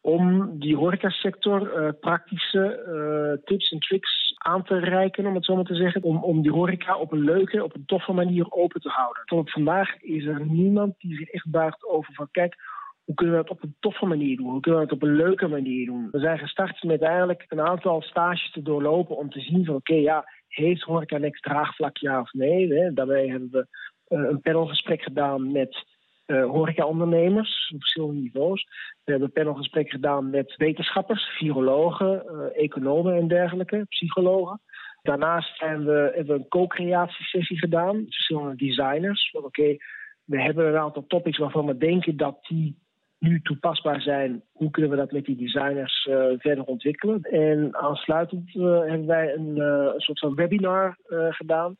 om 0.00 0.58
die 0.58 0.76
horecasector 0.76 1.82
uh, 1.82 1.88
praktische 2.00 2.82
uh, 2.88 3.44
tips 3.44 3.70
en 3.70 3.78
tricks 3.78 4.25
aan 4.46 4.62
te 4.62 4.78
reiken, 4.78 5.26
om 5.26 5.34
het 5.34 5.44
zo 5.44 5.54
maar 5.54 5.64
te 5.64 5.74
zeggen. 5.74 6.02
Om, 6.02 6.24
om 6.24 6.42
die 6.42 6.52
horeca 6.52 6.96
op 6.98 7.12
een 7.12 7.24
leuke, 7.24 7.64
op 7.64 7.74
een 7.74 7.84
toffe 7.86 8.12
manier 8.12 8.52
open 8.52 8.80
te 8.80 8.88
houden. 8.88 9.22
Tot 9.24 9.50
vandaag 9.50 10.02
is 10.02 10.24
er 10.24 10.46
niemand 10.46 10.94
die 10.98 11.16
zich 11.16 11.28
echt 11.28 11.50
buigt 11.50 11.84
over 11.84 12.14
van 12.14 12.28
kijk, 12.30 12.56
hoe 13.04 13.14
kunnen 13.14 13.36
we 13.36 13.42
dat 13.42 13.50
op 13.50 13.62
een 13.62 13.76
toffe 13.80 14.06
manier 14.06 14.36
doen? 14.36 14.50
Hoe 14.50 14.60
kunnen 14.60 14.80
we 14.80 14.86
dat 14.86 14.96
op 14.96 15.02
een 15.02 15.16
leuke 15.16 15.48
manier 15.48 15.86
doen? 15.86 16.08
We 16.10 16.18
zijn 16.18 16.38
gestart 16.38 16.82
met 16.82 17.02
eigenlijk 17.02 17.44
een 17.48 17.60
aantal 17.60 18.02
stages 18.02 18.50
te 18.52 18.62
doorlopen 18.62 19.16
om 19.16 19.30
te 19.30 19.40
zien 19.40 19.64
van 19.64 19.74
oké, 19.74 19.94
ja, 19.94 20.24
heeft 20.48 20.82
Horeca 20.82 21.18
Next 21.18 21.42
draagvlak 21.42 21.96
ja 21.96 22.20
of 22.20 22.32
nee? 22.32 22.72
Hè? 22.74 22.92
Daarbij 22.92 23.26
hebben 23.26 23.50
we 23.50 23.66
uh, 24.08 24.28
een 24.28 24.40
panelgesprek 24.40 25.02
gedaan 25.02 25.52
met 25.52 25.84
uh, 26.26 26.44
horecaondernemers 26.44 27.70
op 27.74 27.80
verschillende 27.80 28.20
niveaus. 28.20 28.62
We 29.04 29.10
hebben 29.10 29.28
een 29.28 29.42
panelgesprek 29.42 29.90
gedaan 29.90 30.30
met 30.30 30.54
wetenschappers, 30.56 31.24
virologen, 31.24 32.22
uh, 32.26 32.64
economen 32.64 33.14
en 33.14 33.28
dergelijke, 33.28 33.86
psychologen. 33.88 34.60
Daarnaast 35.02 35.56
zijn 35.56 35.84
we, 35.84 36.12
hebben 36.14 36.36
we 36.36 36.42
een 36.42 36.48
co-creatiesessie 36.48 37.58
gedaan 37.58 37.96
met 37.96 38.14
verschillende 38.14 38.56
designers. 38.56 39.30
Oké, 39.32 39.76
we 40.24 40.42
hebben 40.42 40.66
een 40.66 40.76
aantal 40.76 41.06
topics 41.06 41.38
waarvan 41.38 41.66
we 41.66 41.76
denken 41.76 42.16
dat 42.16 42.38
die 42.48 42.78
nu 43.18 43.40
toepasbaar 43.42 44.00
zijn. 44.00 44.42
Hoe 44.52 44.70
kunnen 44.70 44.90
we 44.90 44.96
dat 44.96 45.12
met 45.12 45.24
die 45.24 45.36
designers 45.36 46.06
uh, 46.10 46.26
verder 46.38 46.64
ontwikkelen? 46.64 47.22
En 47.22 47.76
aansluitend 47.76 48.52
hebben 48.52 49.06
wij 49.06 49.34
een 49.34 49.92
soort 49.96 50.18
van 50.18 50.34
webinar 50.34 50.96
gedaan. 51.30 51.76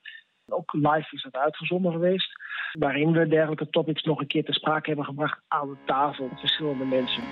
Ook 0.49 0.73
live 0.73 1.09
is 1.11 1.23
dat 1.23 1.37
uitgezonden 1.37 1.93
geweest 1.93 2.31
waarin 2.79 3.13
we 3.13 3.29
dergelijke 3.29 3.71
topics 3.71 4.03
nog 4.03 4.21
een 4.21 4.27
keer 4.27 4.45
te 4.45 4.53
sprake 4.53 4.87
hebben 4.87 5.05
gebracht 5.05 5.41
aan 5.49 5.69
de 5.69 5.77
tafel 5.85 6.31
verschillende 6.37 6.85
mensen. 6.85 7.23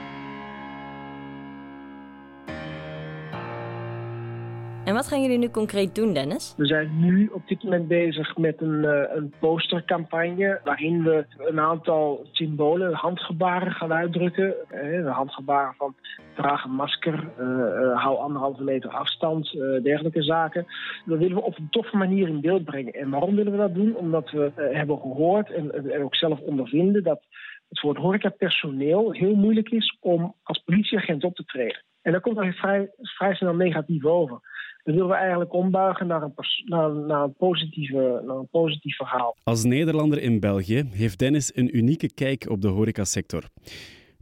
En 4.94 5.00
wat 5.00 5.08
gaan 5.08 5.22
jullie 5.22 5.38
nu 5.38 5.50
concreet 5.50 5.94
doen, 5.94 6.12
Dennis? 6.12 6.54
We 6.56 6.66
zijn 6.66 7.00
nu 7.00 7.26
op 7.32 7.48
dit 7.48 7.62
moment 7.62 7.88
bezig 7.88 8.36
met 8.36 8.60
een, 8.60 8.82
uh, 8.84 9.02
een 9.14 9.32
postercampagne 9.40 10.60
waarin 10.64 11.02
we 11.02 11.26
een 11.38 11.60
aantal 11.60 12.26
symbolen, 12.32 12.92
handgebaren 12.92 13.72
gaan 13.72 13.92
uitdrukken. 13.92 14.54
Uh, 14.72 15.16
handgebaren 15.16 15.74
van 15.74 15.94
draag 16.34 16.64
een 16.64 16.74
masker, 16.74 17.14
uh, 17.40 18.02
hou 18.02 18.18
anderhalve 18.18 18.62
meter 18.62 18.90
afstand, 18.90 19.52
dergelijke 19.82 20.22
zaken. 20.22 20.66
Dat 21.04 21.18
willen 21.18 21.36
we 21.36 21.42
op 21.42 21.58
een 21.58 21.70
toffe 21.70 21.96
manier 21.96 22.28
in 22.28 22.40
beeld 22.40 22.64
brengen. 22.64 22.92
En 22.92 23.10
waarom 23.10 23.34
willen 23.34 23.52
we 23.52 23.58
dat 23.58 23.74
doen? 23.74 23.96
Omdat 23.96 24.30
we 24.30 24.52
hebben 24.56 24.98
gehoord 24.98 25.50
en, 25.50 25.92
en 25.92 26.02
ook 26.02 26.16
zelf 26.16 26.40
ondervinden 26.40 27.02
dat 27.02 27.22
het 27.68 27.80
voor 27.80 27.90
het 27.90 28.02
horecapersoneel 28.02 29.12
heel 29.12 29.34
moeilijk 29.34 29.68
is 29.70 29.96
om 30.00 30.34
als 30.42 30.58
politieagent 30.58 31.24
op 31.24 31.34
te 31.34 31.44
treden. 31.44 31.82
En 32.02 32.12
daar 32.12 32.20
komt 32.20 32.38
er 32.38 32.52
vrij, 32.52 32.90
vrij 33.00 33.34
snel 33.34 33.54
negatief 33.54 34.04
over. 34.04 34.40
Dat 34.84 34.94
willen 34.94 35.10
we 35.10 35.16
eigenlijk 35.16 35.52
ombuigen 35.52 36.06
naar 36.06 36.22
een, 36.22 36.34
naar, 36.64 36.90
naar, 36.90 37.22
een 37.22 37.34
positieve, 37.34 38.22
naar 38.26 38.36
een 38.36 38.48
positief 38.50 38.96
verhaal. 38.96 39.36
Als 39.44 39.64
Nederlander 39.64 40.22
in 40.22 40.40
België 40.40 40.84
heeft 40.90 41.18
Dennis 41.18 41.56
een 41.56 41.76
unieke 41.76 42.14
kijk 42.14 42.50
op 42.50 42.60
de 42.60 42.68
horecasector. 42.68 43.42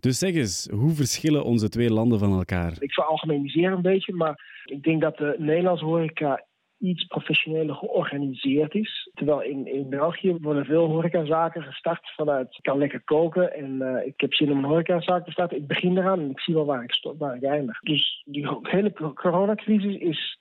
Dus 0.01 0.19
zeg 0.19 0.35
eens, 0.35 0.69
hoe 0.71 0.91
verschillen 0.91 1.45
onze 1.45 1.69
twee 1.69 1.91
landen 1.91 2.19
van 2.19 2.33
elkaar? 2.33 2.77
Ik 2.79 2.93
veralgemeniseer 2.93 3.73
een 3.73 3.83
beetje, 3.83 4.15
maar 4.15 4.63
ik 4.65 4.83
denk 4.83 5.01
dat 5.01 5.17
de 5.17 5.35
Nederlandse 5.39 5.85
horeca 5.85 6.45
iets 6.83 7.05
professioneler 7.05 7.75
georganiseerd 7.75 8.75
is. 8.75 9.11
Terwijl 9.15 9.43
in, 9.43 9.67
in 9.67 9.89
België 9.89 10.37
worden 10.41 10.65
veel 10.65 10.87
horecazaken 10.87 11.63
gestart 11.63 12.13
vanuit 12.17 12.57
ik 12.57 12.63
kan 12.63 12.79
lekker 12.79 13.03
koken 13.05 13.55
en 13.55 13.79
uh, 13.81 14.07
ik 14.07 14.21
heb 14.21 14.35
zin 14.35 14.51
om 14.51 14.59
een 14.59 14.71
horecazaak 14.71 15.25
te 15.25 15.31
starten. 15.31 15.57
Ik 15.57 15.67
begin 15.67 15.99
eraan 15.99 16.21
en 16.21 16.31
ik 16.31 16.41
zie 16.41 16.55
wel 16.55 16.65
waar 16.65 16.83
ik, 16.83 16.93
stop, 16.93 17.19
waar 17.19 17.37
ik 17.37 17.43
eindig. 17.43 17.81
Dus 17.81 18.23
die 18.25 18.49
hele 18.63 18.93
coronacrisis 19.15 19.97
is 19.97 20.39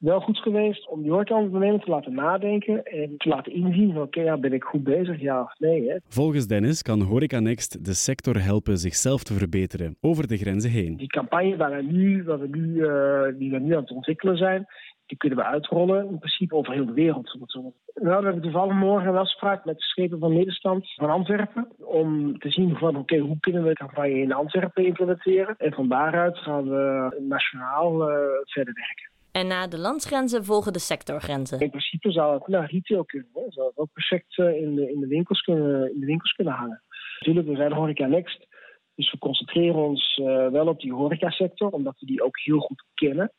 wel 0.00 0.20
goed 0.20 0.38
geweest 0.38 0.88
om 0.88 1.02
die 1.02 1.10
horecaondernemer 1.10 1.80
te 1.80 1.90
laten 1.90 2.14
nadenken 2.14 2.84
en 2.84 3.14
te 3.16 3.28
laten 3.28 3.52
inzien 3.52 3.92
van 3.92 4.02
oké, 4.02 4.18
okay, 4.18 4.24
ja, 4.24 4.38
ben 4.38 4.52
ik 4.52 4.64
goed 4.64 4.84
bezig, 4.84 5.20
ja 5.20 5.42
of 5.42 5.58
nee. 5.58 5.88
Hè. 5.88 5.96
Volgens 6.08 6.46
Dennis 6.46 6.82
kan 6.82 7.00
Horeca 7.00 7.40
Next 7.40 7.84
de 7.84 7.94
sector 7.94 8.42
helpen 8.42 8.78
zichzelf 8.78 9.22
te 9.22 9.34
verbeteren 9.34 9.96
over 10.00 10.26
de 10.26 10.36
grenzen 10.36 10.70
heen. 10.70 10.96
Die 10.96 11.08
campagne 11.08 11.56
waar 11.56 11.76
we 11.76 11.82
nu, 11.82 12.24
waar 12.24 12.40
we 12.40 12.48
nu, 12.48 12.74
uh, 12.74 13.38
die 13.38 13.50
we 13.50 13.58
nu 13.58 13.74
aan 13.74 13.82
het 13.82 13.90
ontwikkelen 13.90 14.36
zijn, 14.36 14.66
die 15.10 15.18
kunnen 15.18 15.38
we 15.38 15.44
uitrollen 15.44 16.08
in 16.08 16.18
principe 16.18 16.54
over 16.54 16.72
heel 16.72 16.86
de 16.86 16.92
wereld. 16.92 17.38
Nou, 17.52 17.72
we 17.94 18.24
hebben 18.24 18.42
toevallig 18.42 18.74
morgen 18.74 19.08
een 19.08 19.16
afspraak 19.16 19.64
met 19.64 19.76
de 19.76 19.82
schepen 19.82 20.18
van 20.18 20.32
middenstand 20.32 20.94
van 20.94 21.10
Antwerpen. 21.10 21.68
Om 21.78 22.38
te 22.38 22.50
zien 22.50 22.76
van 22.76 22.88
oké, 22.88 22.98
okay, 22.98 23.18
hoe 23.18 23.40
kunnen 23.40 23.62
we 23.62 23.68
de 23.68 23.74
campagne 23.74 24.20
in 24.20 24.32
Antwerpen 24.32 24.84
implementeren. 24.84 25.54
En 25.58 25.72
van 25.72 25.88
daaruit 25.88 26.38
gaan 26.38 26.68
we 26.68 27.16
nationaal 27.28 28.10
uh, 28.10 28.16
verder 28.44 28.74
werken. 28.74 29.10
En 29.32 29.46
na 29.46 29.66
de 29.66 29.78
landsgrenzen 29.78 30.44
volgen 30.44 30.72
de 30.72 30.78
sectorgrenzen. 30.78 31.60
In 31.60 31.70
principe 31.70 32.12
zou 32.12 32.34
het 32.34 32.46
naar 32.46 32.70
retail 32.70 33.04
kunnen. 33.04 33.30
Hè. 33.34 33.42
Zou 33.48 33.66
het 33.66 33.78
ook 33.78 33.92
perfect 33.92 34.38
in 34.38 34.74
de, 34.74 34.92
in, 34.92 35.00
de 35.00 35.06
winkels 35.06 35.40
kunnen, 35.40 35.94
in 35.94 36.00
de 36.00 36.06
winkels 36.06 36.32
kunnen 36.32 36.54
hangen. 36.54 36.82
Natuurlijk, 37.18 37.48
we 37.48 37.56
zijn 37.56 37.72
Horeca 37.72 38.06
Next. 38.06 38.46
Dus 38.94 39.10
we 39.10 39.18
concentreren 39.18 39.82
ons 39.82 40.16
uh, 40.16 40.48
wel 40.48 40.66
op 40.66 40.80
die 40.80 40.92
horecasector, 40.92 41.70
omdat 41.70 41.96
we 41.98 42.06
die 42.06 42.22
ook 42.22 42.38
heel 42.38 42.58
goed 42.58 42.84
kennen. 42.94 43.32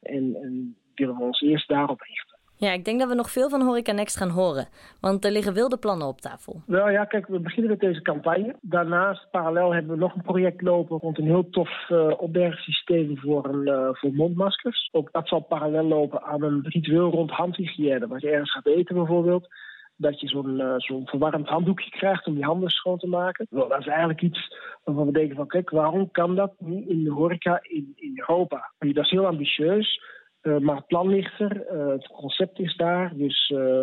En, 0.00 0.34
en 0.42 0.76
willen 0.98 1.16
we 1.16 1.22
ons 1.22 1.40
eerst 1.40 1.68
daarop 1.68 2.00
richten. 2.00 2.36
Ja, 2.58 2.72
ik 2.72 2.84
denk 2.84 2.98
dat 2.98 3.08
we 3.08 3.14
nog 3.14 3.30
veel 3.30 3.48
van 3.48 3.62
Horeca 3.62 3.92
Next 3.92 4.16
gaan 4.16 4.28
horen, 4.28 4.68
want 5.00 5.24
er 5.24 5.30
liggen 5.30 5.54
wilde 5.54 5.76
plannen 5.76 6.06
op 6.06 6.20
tafel. 6.20 6.62
Wel 6.66 6.90
ja, 6.90 7.04
kijk, 7.04 7.26
we 7.26 7.40
beginnen 7.40 7.70
met 7.70 7.80
deze 7.80 8.02
campagne. 8.02 8.56
Daarnaast, 8.60 9.30
parallel, 9.30 9.74
hebben 9.74 9.92
we 9.92 9.98
nog 9.98 10.14
een 10.14 10.22
project 10.22 10.62
lopen 10.62 10.98
rond 10.98 11.18
een 11.18 11.24
heel 11.24 11.50
tof 11.50 11.88
uh, 11.88 12.12
opbergsysteem 12.16 13.18
voor, 13.18 13.44
een, 13.44 13.68
uh, 13.68 13.88
voor 13.92 14.12
mondmaskers. 14.12 14.88
Ook 14.92 15.12
dat 15.12 15.28
zal 15.28 15.40
parallel 15.40 15.84
lopen 15.84 16.22
aan 16.22 16.42
een 16.42 16.60
ritueel 16.62 17.10
rond 17.10 17.30
handhygiëne. 17.30 18.06
Wat 18.06 18.20
je 18.20 18.30
ergens 18.30 18.52
gaat 18.52 18.66
eten 18.66 18.94
bijvoorbeeld, 18.94 19.48
dat 19.96 20.20
je 20.20 20.28
zo'n 20.28 20.60
uh, 20.60 20.74
zo'n 20.76 21.06
verwarmd 21.06 21.48
handdoekje 21.48 21.90
krijgt 21.90 22.26
om 22.26 22.36
je 22.36 22.44
handen 22.44 22.70
schoon 22.70 22.98
te 22.98 23.08
maken. 23.08 23.46
Wel, 23.50 23.68
dat 23.68 23.80
is 23.80 23.86
eigenlijk 23.86 24.22
iets 24.22 24.56
waarvan 24.84 25.06
we 25.06 25.12
denken 25.12 25.36
van, 25.36 25.46
kijk, 25.46 25.70
waarom 25.70 26.10
kan 26.10 26.34
dat 26.34 26.52
niet 26.58 26.88
in 26.88 27.04
de 27.04 27.10
horeca 27.10 27.58
in, 27.62 27.92
in 27.96 28.12
Europa? 28.14 28.72
Dat 28.78 29.04
is 29.04 29.10
heel 29.10 29.26
ambitieus. 29.26 30.14
Uh, 30.46 30.58
maar 30.58 30.76
het 30.76 30.86
plan 30.86 31.08
ligt 31.08 31.40
er, 31.40 31.66
uh, 31.72 31.88
het 31.88 32.06
concept 32.06 32.58
is 32.58 32.76
daar. 32.76 33.16
Dus 33.16 33.50
uh, 33.54 33.80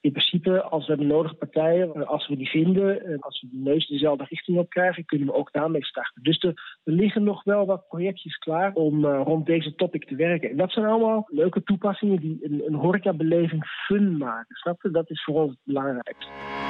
in 0.00 0.12
principe, 0.12 0.62
als 0.62 0.86
we 0.86 0.96
de 0.96 1.04
nodige 1.04 1.34
partijen, 1.34 2.06
als 2.06 2.28
we 2.28 2.36
die 2.36 2.48
vinden, 2.48 3.20
als 3.20 3.40
we 3.40 3.48
de 3.50 3.70
neus 3.70 3.86
dezelfde 3.86 4.24
richting 4.28 4.58
op 4.58 4.68
krijgen, 4.68 5.04
kunnen 5.04 5.26
we 5.26 5.34
ook 5.34 5.52
daarmee 5.52 5.84
starten. 5.84 6.22
Dus 6.22 6.42
er, 6.42 6.80
er 6.84 6.92
liggen 6.92 7.22
nog 7.22 7.44
wel 7.44 7.66
wat 7.66 7.88
projectjes 7.88 8.36
klaar 8.36 8.72
om 8.72 9.06
rond 9.06 9.46
deze 9.46 9.74
topic 9.74 10.04
te 10.04 10.16
werken. 10.16 10.50
En 10.50 10.56
dat 10.56 10.72
zijn 10.72 10.86
allemaal 10.86 11.26
leuke 11.30 11.62
toepassingen 11.62 12.20
die 12.20 12.38
een, 12.42 12.62
een 12.66 12.74
horecabeleving 12.74 13.64
fun 13.64 14.16
maken. 14.16 14.56
Snap 14.56 14.82
je? 14.82 14.90
Dat 14.90 15.10
is 15.10 15.24
voor 15.24 15.42
ons 15.42 15.50
het 15.50 15.60
belangrijkste. 15.64 16.63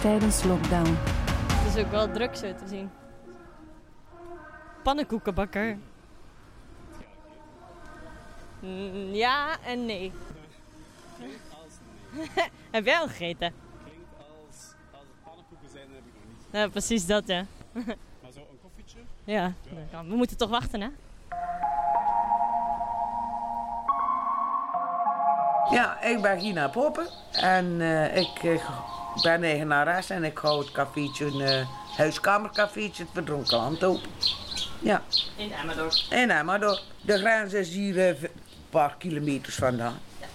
Tijdens 0.00 0.44
lockdown. 0.44 0.96
Het 1.52 1.76
is 1.76 1.84
ook 1.84 1.90
wel 1.90 2.10
druk 2.12 2.36
zo 2.36 2.54
te 2.54 2.68
zien. 2.68 2.90
Pannenkoekenbakker. 4.82 5.78
Mm, 8.60 9.12
ja 9.12 9.58
en 9.64 9.86
nee. 9.86 10.12
heb 12.70 12.84
jij 12.84 12.98
al 12.98 13.08
gegeten? 13.08 13.52
Klinkt 13.84 14.08
als, 14.18 14.56
als 14.90 15.02
het 15.02 15.24
pannenkoeken 15.24 15.68
zijn, 15.72 15.86
heb 15.88 16.06
ik 16.06 16.12
nog 16.14 16.24
niet. 16.28 16.46
Ja, 16.50 16.68
precies 16.68 17.06
dat, 17.06 17.26
ja. 17.26 17.46
Maar 17.72 18.32
zo 18.32 18.40
een 18.40 18.58
koffietje? 18.62 18.98
Ja, 19.24 19.52
ja. 19.90 20.04
we 20.04 20.14
moeten 20.14 20.36
toch 20.36 20.50
wachten, 20.50 20.80
hè? 20.80 20.88
Ja, 25.70 26.02
ik 26.02 26.22
ben 26.22 26.40
Gina 26.40 26.68
Poppen 26.68 27.06
en 27.32 27.64
uh, 27.64 28.16
ik 28.16 28.42
uh, 28.42 28.70
ben 29.22 29.42
eigenares 29.42 30.10
en 30.10 30.24
ik 30.24 30.38
hou 30.38 30.58
het 30.58 30.70
cafeetje, 30.70 31.24
een 31.24 31.40
uh, 31.40 31.66
huiskamercafeetje, 31.96 33.02
het 33.02 33.12
Verdronken 33.12 33.56
Land 33.56 33.84
open. 33.84 34.10
Ja. 34.82 35.02
In 35.36 35.52
Amador. 35.54 36.04
In 36.10 36.32
Amador. 36.32 36.82
De 37.02 37.18
grens 37.18 37.52
is 37.52 37.74
hier 37.74 37.98
een 38.08 38.16
paar 38.70 38.94
kilometers 38.98 39.54
vandaan. 39.54 39.98
Ja. 40.20 40.26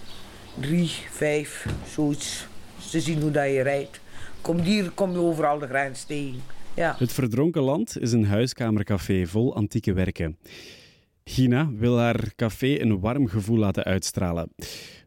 Drie, 0.60 0.90
vijf, 1.10 1.66
zoiets. 1.88 2.46
Te 2.90 3.00
zien 3.00 3.20
hoe 3.20 3.30
dat 3.30 3.46
je 3.46 3.62
rijdt. 3.62 4.00
Kom 4.40 4.58
hier 4.58 4.90
kom 4.90 5.12
je 5.12 5.18
overal 5.18 5.58
de 5.58 5.66
grens 5.66 6.04
tegen. 6.04 6.42
Ja. 6.74 6.94
Het 6.98 7.12
Verdronken 7.12 7.62
Land 7.62 7.98
is 7.98 8.12
een 8.12 8.26
huiskamercafé 8.26 9.26
vol 9.26 9.54
antieke 9.54 9.92
werken. 9.92 10.38
Gina 11.24 11.70
wil 11.74 11.98
haar 11.98 12.32
café 12.36 12.80
een 12.80 13.00
warm 13.00 13.28
gevoel 13.28 13.58
laten 13.58 13.84
uitstralen. 13.84 14.48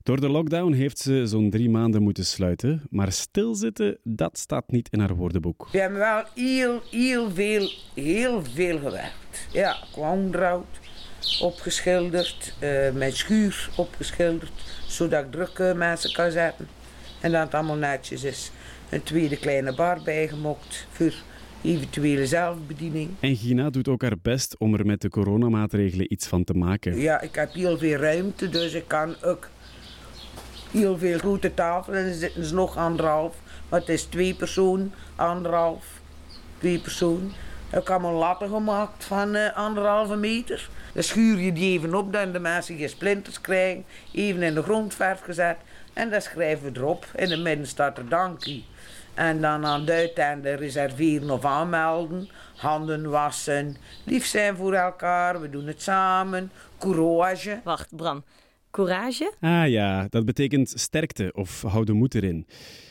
Door 0.03 0.19
de 0.19 0.29
lockdown 0.29 0.71
heeft 0.71 0.97
ze 0.97 1.27
zo'n 1.27 1.49
drie 1.49 1.69
maanden 1.69 2.01
moeten 2.01 2.25
sluiten, 2.25 2.81
maar 2.89 3.11
stilzitten, 3.11 3.97
dat 4.03 4.37
staat 4.37 4.71
niet 4.71 4.89
in 4.91 4.99
haar 4.99 5.15
woordenboek. 5.15 5.67
We 5.71 5.79
hebben 5.79 5.99
wel 5.99 6.23
heel, 6.35 6.81
heel 6.91 7.31
veel, 7.31 7.71
heel 7.93 8.43
veel 8.53 8.77
gewerkt. 8.77 9.47
Ja, 9.51 9.77
onderhoud 9.95 10.79
opgeschilderd, 11.41 12.53
uh, 12.63 12.91
mijn 12.91 13.13
schuur 13.13 13.69
opgeschilderd, 13.75 14.51
zodat 14.87 15.25
ik 15.25 15.31
drukke 15.31 15.73
mensen 15.75 16.13
kan 16.13 16.31
zetten. 16.31 16.67
En 17.21 17.31
dat 17.31 17.43
het 17.43 17.53
allemaal 17.53 17.75
netjes 17.75 18.23
is. 18.23 18.51
Een 18.89 19.03
tweede 19.03 19.37
kleine 19.37 19.75
bar 19.75 20.01
bijgemokt 20.03 20.87
voor 20.89 21.13
eventuele 21.63 22.27
zelfbediening. 22.27 23.09
En 23.19 23.35
Gina 23.35 23.69
doet 23.69 23.87
ook 23.87 24.01
haar 24.01 24.19
best 24.21 24.59
om 24.59 24.73
er 24.73 24.85
met 24.85 25.01
de 25.01 25.09
coronamaatregelen 25.09 26.13
iets 26.13 26.27
van 26.27 26.43
te 26.43 26.53
maken. 26.53 26.99
Ja, 26.99 27.21
ik 27.21 27.35
heb 27.35 27.53
heel 27.53 27.77
veel 27.77 27.97
ruimte, 27.97 28.49
dus 28.49 28.73
ik 28.73 28.87
kan 28.87 29.15
ook 29.23 29.49
heel 30.71 30.97
veel 30.97 31.17
grote 31.17 31.53
tafel 31.53 31.93
en 31.93 32.05
er 32.05 32.13
zitten 32.13 32.45
ze 32.45 32.53
nog 32.53 32.77
anderhalf. 32.77 33.35
Maar 33.69 33.79
het 33.79 33.89
is 33.89 34.03
twee 34.03 34.33
persoon, 34.33 34.93
anderhalf, 35.15 35.85
twee 36.57 36.79
persoon. 36.79 37.33
Ik 37.69 37.75
heb 37.75 37.89
allemaal 37.89 38.13
latten 38.13 38.49
gemaakt 38.49 39.03
van 39.03 39.35
uh, 39.35 39.57
anderhalve 39.57 40.15
meter. 40.15 40.69
Dan 40.93 41.03
schuur 41.03 41.39
je 41.39 41.53
die 41.53 41.79
even 41.79 41.95
op, 41.95 42.13
dan 42.13 42.31
de 42.31 42.39
mensen 42.39 42.77
geen 42.77 42.89
splinters 42.89 43.41
krijgen. 43.41 43.85
Even 44.13 44.43
in 44.43 44.53
de 44.53 44.63
grondverf 44.63 45.21
gezet. 45.21 45.57
En 45.93 46.09
dan 46.09 46.21
schrijven 46.21 46.73
we 46.73 46.79
erop. 46.79 47.05
In 47.15 47.31
het 47.31 47.39
midden 47.39 47.67
staat 47.67 47.97
er 47.97 48.09
dankie. 48.09 48.65
En 49.13 49.41
dan 49.41 49.65
aan 49.65 49.85
de 49.85 49.91
uiteinde 49.91 50.53
reserveren 50.53 51.29
of 51.29 51.45
aanmelden. 51.45 52.29
Handen 52.55 53.09
wassen. 53.09 53.77
Lief 54.03 54.25
zijn 54.25 54.55
voor 54.55 54.73
elkaar. 54.73 55.41
We 55.41 55.49
doen 55.49 55.67
het 55.67 55.81
samen. 55.81 56.51
Courage. 56.79 57.59
Wacht, 57.63 57.95
Bram. 57.95 58.23
Courage? 58.71 59.33
Ah 59.39 59.69
ja, 59.69 60.07
dat 60.09 60.25
betekent 60.25 60.73
sterkte 60.75 61.31
of 61.33 61.61
hou 61.61 61.85
de 61.85 61.93
moed 61.93 62.15
erin. 62.15 62.45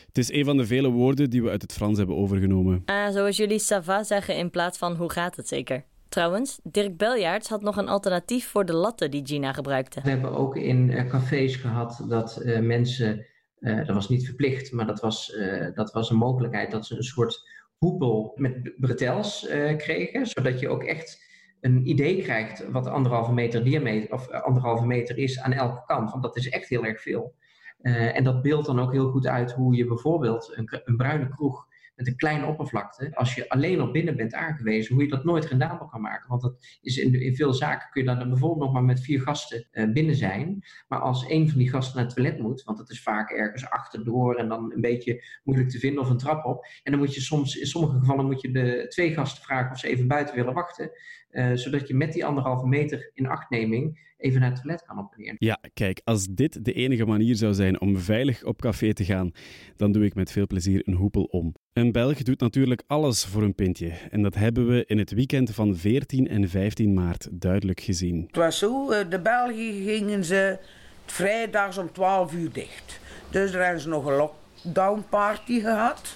Het 0.05 0.17
is 0.17 0.31
een 0.31 0.45
van 0.45 0.57
de 0.57 0.65
vele 0.65 0.89
woorden 0.89 1.29
die 1.29 1.43
we 1.43 1.49
uit 1.49 1.61
het 1.61 1.73
Frans 1.73 1.97
hebben 1.97 2.15
overgenomen. 2.15 2.81
Ah, 2.85 3.11
zoals 3.11 3.37
jullie 3.37 3.61
ça 3.61 3.83
va 3.83 4.03
zeggen 4.03 4.37
in 4.37 4.49
plaats 4.49 4.77
van 4.77 4.95
hoe 4.95 5.11
gaat 5.11 5.35
het 5.35 5.47
zeker. 5.47 5.83
Trouwens, 6.09 6.59
Dirk 6.63 6.97
Beljaerts 6.97 7.49
had 7.49 7.61
nog 7.61 7.77
een 7.77 7.87
alternatief 7.87 8.47
voor 8.47 8.65
de 8.65 8.73
latten 8.73 9.11
die 9.11 9.25
Gina 9.25 9.53
gebruikte. 9.53 10.01
We 10.01 10.09
hebben 10.09 10.31
ook 10.31 10.55
in 10.55 10.89
uh, 10.89 11.07
cafés 11.07 11.55
gehad 11.55 12.05
dat 12.07 12.41
uh, 12.43 12.59
mensen, 12.59 13.25
uh, 13.59 13.77
dat 13.77 13.95
was 13.95 14.09
niet 14.09 14.25
verplicht, 14.25 14.71
maar 14.71 14.85
dat 14.87 14.99
was, 14.99 15.37
dat 15.75 15.91
was 15.91 16.09
een 16.09 16.17
mogelijkheid 16.17 16.71
dat 16.71 16.85
ze 16.85 16.95
een 16.95 17.03
soort 17.03 17.47
hoepel 17.77 18.31
met 18.35 18.73
bretels 18.77 19.47
kregen, 19.77 20.27
zodat 20.27 20.59
je 20.59 20.69
ook 20.69 20.83
echt 20.83 21.28
een 21.61 21.89
idee 21.89 22.21
krijgt 22.21 22.69
wat 22.71 22.87
anderhalve 22.87 23.33
meter 23.33 23.63
diameter 23.63 24.13
of 24.13 24.29
anderhalve 24.29 24.85
meter 24.85 25.17
is 25.17 25.39
aan 25.39 25.51
elke 25.51 25.83
kant. 25.85 26.11
Want 26.11 26.23
dat 26.23 26.37
is 26.37 26.49
echt 26.49 26.69
heel 26.69 26.85
erg 26.85 27.01
veel. 27.01 27.35
Uh, 27.81 28.15
en 28.15 28.23
dat 28.23 28.41
beeldt 28.41 28.65
dan 28.65 28.79
ook 28.79 28.91
heel 28.91 29.09
goed 29.09 29.27
uit 29.27 29.51
hoe 29.51 29.75
je 29.75 29.85
bijvoorbeeld 29.85 30.51
een, 30.55 30.81
een, 30.85 30.97
bruine 30.97 31.29
kroeg 31.29 31.67
met 31.95 32.07
een 32.07 32.15
kleine 32.15 32.45
oppervlakte, 32.45 33.15
als 33.15 33.35
je 33.35 33.49
alleen 33.49 33.81
op 33.81 33.93
binnen 33.93 34.15
bent 34.15 34.33
aangewezen, 34.33 34.93
hoe 34.93 35.03
je 35.03 35.09
dat 35.09 35.23
nooit 35.23 35.45
rendabel 35.45 35.87
kan 35.87 36.01
maken. 36.01 36.29
Want 36.29 36.41
dat 36.41 36.77
is 36.81 36.97
in, 36.97 37.21
in 37.21 37.35
veel 37.35 37.53
zaken 37.53 37.89
kun 37.89 38.01
je 38.01 38.07
dan 38.07 38.29
bijvoorbeeld 38.29 38.59
nog 38.59 38.73
maar 38.73 38.83
met 38.83 39.01
vier 39.01 39.21
gasten 39.21 39.67
uh, 39.71 39.91
binnen 39.91 40.15
zijn. 40.15 40.63
Maar 40.87 40.99
als 40.99 41.29
een 41.29 41.49
van 41.49 41.57
die 41.57 41.69
gasten 41.69 41.95
naar 41.95 42.05
het 42.05 42.15
toilet 42.15 42.39
moet, 42.39 42.63
want 42.63 42.77
dat 42.77 42.89
is 42.89 43.01
vaak 43.01 43.29
ergens 43.29 43.69
achterdoor 43.69 44.35
en 44.35 44.47
dan 44.47 44.71
een 44.73 44.81
beetje 44.81 45.23
moeilijk 45.43 45.69
te 45.69 45.79
vinden 45.79 46.01
of 46.01 46.09
een 46.09 46.17
trap 46.17 46.45
op. 46.45 46.65
En 46.83 46.91
dan 46.91 47.01
moet 47.01 47.13
je 47.13 47.21
soms, 47.21 47.55
in 47.55 47.67
sommige 47.67 47.99
gevallen 47.99 48.25
moet 48.25 48.41
je 48.41 48.51
de 48.51 48.85
twee 48.87 49.13
gasten 49.13 49.43
vragen 49.43 49.71
of 49.71 49.79
ze 49.79 49.87
even 49.87 50.07
buiten 50.07 50.35
willen 50.35 50.53
wachten. 50.53 50.91
Uh, 51.31 51.51
zodat 51.53 51.87
je 51.87 51.93
met 51.93 52.13
die 52.13 52.25
anderhalve 52.25 52.67
meter 52.67 53.11
in 53.13 53.27
achtneming 53.27 54.07
even 54.19 54.39
naar 54.39 54.49
het 54.49 54.61
toilet 54.61 54.85
kan 54.85 54.99
op 54.99 55.13
en 55.13 55.21
neer. 55.21 55.35
Ja, 55.37 55.59
kijk, 55.73 56.01
als 56.03 56.27
dit 56.27 56.65
de 56.65 56.73
enige 56.73 57.05
manier 57.05 57.35
zou 57.35 57.53
zijn 57.53 57.81
om 57.81 57.97
veilig 57.97 58.43
op 58.43 58.61
café 58.61 58.93
te 58.93 59.05
gaan, 59.05 59.31
dan 59.75 59.91
doe 59.91 60.05
ik 60.05 60.15
met 60.15 60.31
veel 60.31 60.47
plezier 60.47 60.81
een 60.85 60.93
hoepel 60.93 61.23
om. 61.23 61.55
Een 61.73 61.91
Belg 61.91 62.23
doet 62.23 62.39
natuurlijk 62.39 62.83
alles 62.87 63.25
voor 63.25 63.43
een 63.43 63.55
pintje. 63.55 63.91
En 64.11 64.21
dat 64.21 64.35
hebben 64.35 64.67
we 64.67 64.85
in 64.85 64.97
het 64.97 65.11
weekend 65.11 65.51
van 65.53 65.75
14 65.75 66.27
en 66.27 66.49
15 66.49 66.93
maart 66.93 67.27
duidelijk 67.31 67.79
gezien. 67.79 68.23
Het 68.27 68.35
was 68.35 68.57
zo, 68.57 68.87
de 69.09 69.19
Belgen 69.19 69.83
gingen 69.83 70.23
ze 70.23 70.57
vrijdags 71.05 71.77
om 71.77 71.91
12 71.91 72.33
uur 72.33 72.51
dicht. 72.51 72.99
Dus 73.29 73.53
er 73.53 73.63
hebben 73.63 73.81
ze 73.81 73.89
nog 73.89 74.05
een 74.05 74.15
lockdown 74.15 75.03
party 75.09 75.59
gehad. 75.59 76.15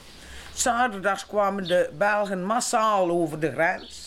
Zaterdags 0.53 1.27
kwamen 1.27 1.67
de 1.67 1.89
Belgen 1.97 2.45
massaal 2.45 3.09
over 3.09 3.39
de 3.39 3.51
grens. 3.51 4.02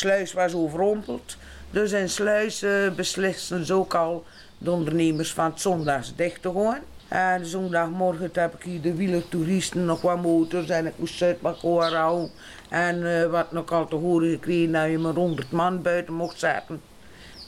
Sluis 0.00 0.32
was 0.32 0.54
overrompeld. 0.54 1.36
Dus 1.70 1.92
in 1.92 2.08
Sluis 2.08 2.62
uh, 2.62 2.90
beslissen 2.90 3.64
ze 3.64 3.74
ook 3.74 3.94
al 3.94 4.24
de 4.58 4.70
ondernemers 4.70 5.32
van 5.32 5.44
het 5.44 5.60
zondags 5.60 6.14
dicht 6.16 6.42
te 6.42 6.52
gaan. 6.52 6.80
En 7.08 7.46
zondagmorgen 7.46 8.30
heb 8.32 8.54
ik 8.54 8.62
hier 8.62 8.80
de 8.80 8.94
wielertoeristen, 8.94 9.84
nog 9.84 10.00
wat 10.00 10.22
motors 10.22 10.68
en 10.68 10.86
ik 10.86 10.92
moest 10.96 11.16
Zuidbakkoor 11.16 11.84
houden. 11.84 12.30
En 12.68 12.96
uh, 12.96 13.26
wat 13.26 13.52
nog 13.52 13.72
al 13.72 13.88
te 13.88 13.96
horen 13.96 14.30
gekregen 14.30 14.72
dat 14.72 14.90
je 14.90 14.98
maar 14.98 15.14
100 15.14 15.50
man 15.50 15.82
buiten 15.82 16.14
mocht 16.14 16.38
zetten. 16.38 16.80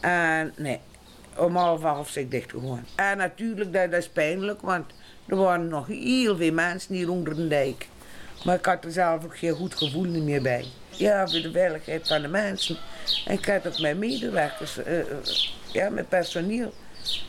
En 0.01 0.53
nee, 0.57 0.81
om 1.37 1.57
half 1.57 1.85
elf 1.85 2.09
zijn 2.09 2.29
dicht 2.29 2.51
gegaan. 2.51 2.87
En 2.95 3.17
natuurlijk, 3.17 3.73
dat, 3.73 3.91
dat 3.91 4.01
is 4.01 4.09
pijnlijk, 4.09 4.61
want 4.61 4.85
er 5.27 5.37
waren 5.37 5.69
nog 5.69 5.87
heel 5.87 6.37
veel 6.37 6.53
mensen 6.53 6.95
hier 6.95 7.11
onder 7.11 7.37
de 7.37 7.49
dijk. 7.49 7.88
Maar 8.45 8.57
ik 8.57 8.65
had 8.65 8.85
er 8.85 8.93
zelf 8.93 9.25
ook 9.25 9.38
geen 9.38 9.55
goed 9.55 9.75
gevoel 9.75 10.09
meer 10.09 10.43
bij. 10.43 10.67
Ja, 10.97 11.29
voor 11.29 11.41
de 11.41 11.51
veiligheid 11.51 12.09
van 12.09 12.23
de 12.23 12.29
mensen. 12.29 12.77
En 13.27 13.33
ik 13.39 13.45
had 13.45 13.67
ook 13.67 13.81
mijn 13.81 13.99
medewerkers, 13.99 14.79
uh, 14.79 14.85
ja, 15.73 15.91
met 15.91 16.09
personeel. 16.09 16.73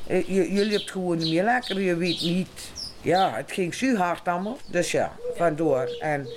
Uh, 0.08 0.72
het 0.72 0.92
gewoon 0.92 1.18
niet 1.18 1.34
meer 1.34 1.44
lekker, 1.44 1.82
je 1.82 1.96
weet 1.96 2.22
niet. 2.22 2.72
Ja, 3.02 3.34
het 3.36 3.52
ging 3.52 3.74
zo 3.74 3.96
hard 3.96 4.28
allemaal. 4.28 4.58
Dus 4.68 4.92
ja, 4.92 5.12
vandoor. 5.36 5.98
En 6.00 6.28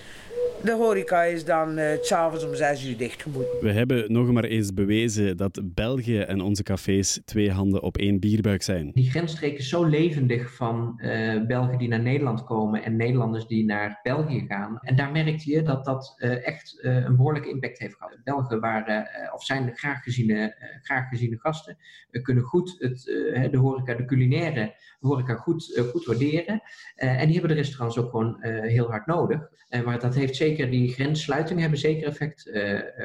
De 0.63 0.73
horeca 0.73 1.23
is 1.23 1.45
dan 1.45 1.79
uh, 1.79 1.91
s'avonds 2.01 2.45
om 2.45 2.55
zes 2.55 2.89
uur 2.89 2.97
dicht 2.97 3.25
We 3.61 3.71
hebben 3.73 4.13
nog 4.13 4.33
maar 4.33 4.45
eens 4.45 4.75
bewezen 4.75 5.37
dat 5.37 5.61
België 5.65 6.19
en 6.19 6.41
onze 6.41 6.63
cafés 6.63 7.21
twee 7.25 7.51
handen 7.51 7.83
op 7.83 7.97
één 7.97 8.21
bierbuik 8.21 8.63
zijn. 8.63 8.91
Die 8.95 9.11
grensstreek 9.11 9.59
is 9.59 9.69
zo 9.69 9.85
levendig 9.85 10.55
van 10.55 11.01
uh, 11.03 11.47
Belgen 11.47 11.79
die 11.79 11.89
naar 11.89 12.03
Nederland 12.03 12.45
komen 12.45 12.85
en 12.85 12.97
Nederlanders 12.97 13.47
die 13.47 13.65
naar 13.65 14.01
België 14.03 14.45
gaan. 14.49 14.79
En 14.81 14.97
daar 14.97 15.13
merkte 15.13 15.51
je 15.51 15.63
dat 15.63 15.85
dat 15.85 16.15
uh, 16.19 16.47
echt 16.47 16.79
een 16.81 17.17
behoorlijke 17.17 17.49
impact 17.49 17.79
heeft 17.79 17.95
gehad. 17.95 18.19
Belgen 18.25 18.61
waren, 18.61 19.09
of 19.35 19.45
zijn 19.45 19.77
graag 19.77 20.03
geziene, 20.03 20.57
graag 20.83 21.09
geziene 21.09 21.39
gasten, 21.39 21.77
kunnen 22.23 22.45
goed 22.45 22.77
het, 22.79 23.03
de 23.51 23.59
horeca, 23.59 23.95
de 23.95 24.05
culinaire 24.05 24.75
horeca 25.07 25.35
goed, 25.35 25.83
goed 25.91 26.05
waarderen. 26.05 26.63
en 26.95 27.25
die 27.27 27.39
hebben 27.39 27.57
de 27.57 27.63
restaurants 27.63 27.99
ook 27.99 28.11
gewoon 28.11 28.43
heel 28.43 28.91
hard 28.91 29.07
nodig. 29.07 29.49
maar 29.85 30.01
dat 30.01 30.15
heeft 30.15 30.37
zeker 30.37 30.71
die 30.71 30.93
grenssluitingen 30.93 31.61
hebben 31.61 31.79
zeker 31.79 32.09
effect 32.09 32.51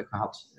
gehad. 0.10 0.54